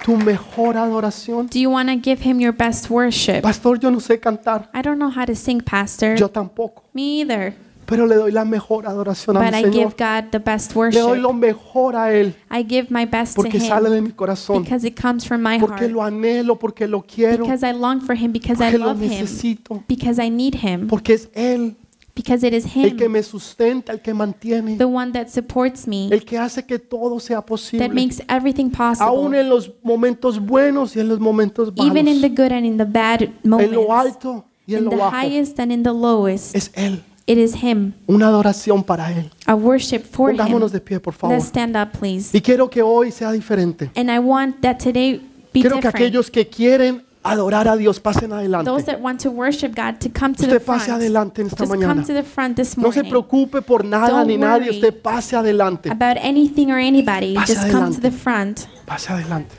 [0.04, 1.48] tu mejor adoración?
[1.48, 3.42] Do you want to give Him your best worship?
[3.42, 4.70] Pastor, yo no sé cantar.
[4.72, 6.14] I don't know how to sing, Pastor.
[6.16, 6.84] Yo tampoco.
[6.92, 7.54] Me either.
[7.88, 9.72] Pero le doy la mejor adoración a but mi I Señor.
[9.72, 11.22] give God the best Le doy worship.
[11.22, 12.34] lo mejor a Él.
[12.50, 15.42] I give my best to porque sale Him de mi corazón, because it comes from
[15.42, 18.66] my porque heart, lo anhelo, porque lo quiero, because I long for Him, because I
[18.72, 21.76] porque lo love Him, necesito, because I need Him, porque es Él
[22.14, 25.86] because it is el que Him, me sustenta, el que mantiene, the one that supports
[25.86, 27.88] me, el que hace que todo sea that posible.
[27.88, 32.28] makes everything Aún possible, en los momentos buenos y en los momentos even in the
[32.28, 34.96] malos, good and in the bad en lo moments, alto y en in lo the
[34.96, 36.54] bajo, highest and in the lowest.
[36.54, 37.02] es Él.
[37.30, 39.30] It is Him, Una adoración para Él.
[39.44, 40.38] a worship for Him.
[40.72, 41.36] De pie, por favor.
[41.36, 42.30] Let's stand up, please.
[42.34, 43.90] Y quiero que hoy sea diferente.
[43.96, 45.20] And I want that today
[45.52, 48.70] be Quiero que aquellos que quieren adorar a Dios pasen adelante.
[48.70, 51.02] Those that want to worship God to come to the Usted pase front.
[51.02, 52.06] adelante en esta Just come mañana.
[52.06, 53.10] to the front this No se morning.
[53.10, 54.70] preocupe por nada Don't ni nadie.
[54.70, 55.90] Usted pase adelante.
[55.90, 58.00] About anything or anybody, Pase just come to adelante.
[58.00, 58.60] the front.
[58.86, 59.54] Pase adelante.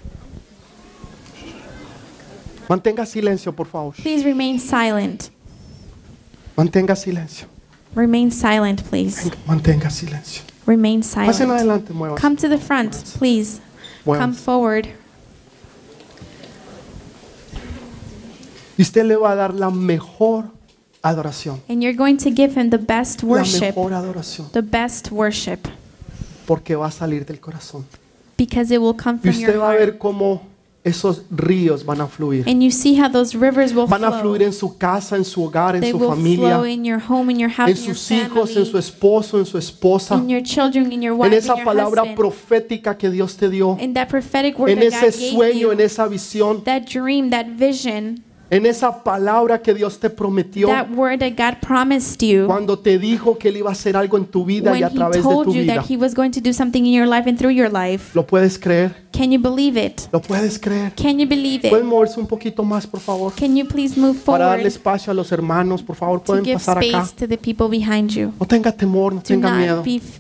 [2.68, 3.94] Mantenga silencio, por favor.
[3.94, 5.26] Please remain silent.
[6.56, 7.48] Mantenga silencio.
[7.96, 9.32] Remain silent, please.
[9.48, 10.44] Mantenga silencio.
[10.66, 11.52] Remain Pasen silent.
[11.52, 12.22] adelante, muévanse.
[12.22, 13.60] Come to the front, please.
[14.06, 14.40] Come muévanse.
[14.44, 14.88] forward.
[18.78, 20.46] Y usted le va a dar la mejor
[21.02, 21.62] adoración.
[21.68, 23.62] And you're going to give him the best La worship.
[23.62, 24.50] mejor adoración.
[24.52, 25.68] The best worship.
[26.46, 27.86] Porque va a salir del corazón.
[28.38, 29.80] Because it will come Y from usted your va a heart.
[29.80, 30.42] ver cómo
[30.84, 32.48] esos ríos van a fluir.
[32.48, 35.44] And you see how those rivers will Van a fluir en su casa, en su
[35.44, 37.84] hogar, en They su will familia, flow in your home, in your house, en in
[37.84, 41.14] your sus hijos, en su family, esposo, en su esposa, in your children, in your
[41.16, 42.18] wife, en in esa your palabra husband.
[42.18, 45.60] profética que Dios te dio, In that prophetic word en that ese God gave sueño,
[45.60, 50.68] you, en esa visión, that dream, that vision, en esa palabra que Dios te prometió
[50.68, 54.18] that word that God promised you cuando te dijo que Él iba a hacer algo
[54.18, 55.76] en tu vida y a He través de told tu you vida.
[55.76, 58.12] that He was going to do something in your life and through your life.
[58.16, 58.96] ¿Lo puedes creer?
[59.12, 60.02] Can you believe it?
[60.12, 60.94] ¿Lo puedes creer?
[60.96, 61.92] Can you believe ¿Pueden it?
[61.92, 63.32] moverse un poquito más, por favor?
[63.38, 66.46] Can you please move Para darle forward espacio a los hermanos, por favor, to pueden
[66.46, 66.86] give pasar acá.
[67.04, 68.32] space to the people behind you?
[68.40, 69.76] No tenga temor, no Do tenga miedo.
[69.78, 70.20] not be f-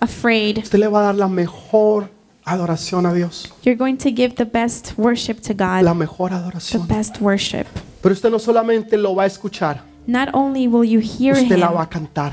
[0.00, 0.58] afraid.
[0.58, 2.10] Usted le va a dar la mejor
[2.44, 3.52] adoración a Dios.
[3.64, 6.86] You're going to give the best worship to La God, mejor the adoración.
[6.86, 7.66] best worship.
[8.02, 11.68] Pero usted no solamente lo va a escuchar, Not only will you hear usted la
[11.68, 12.32] Him, va a cantar.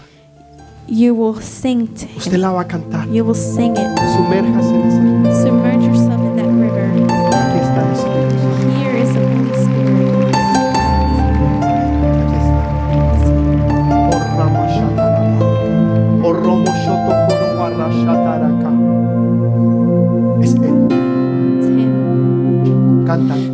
[0.88, 2.42] you will sing to Usted Him.
[2.42, 3.08] la va a cantar.
[3.10, 4.00] You will sing it.
[4.16, 5.26] Sumérjase en
[23.08, 23.47] 簡単。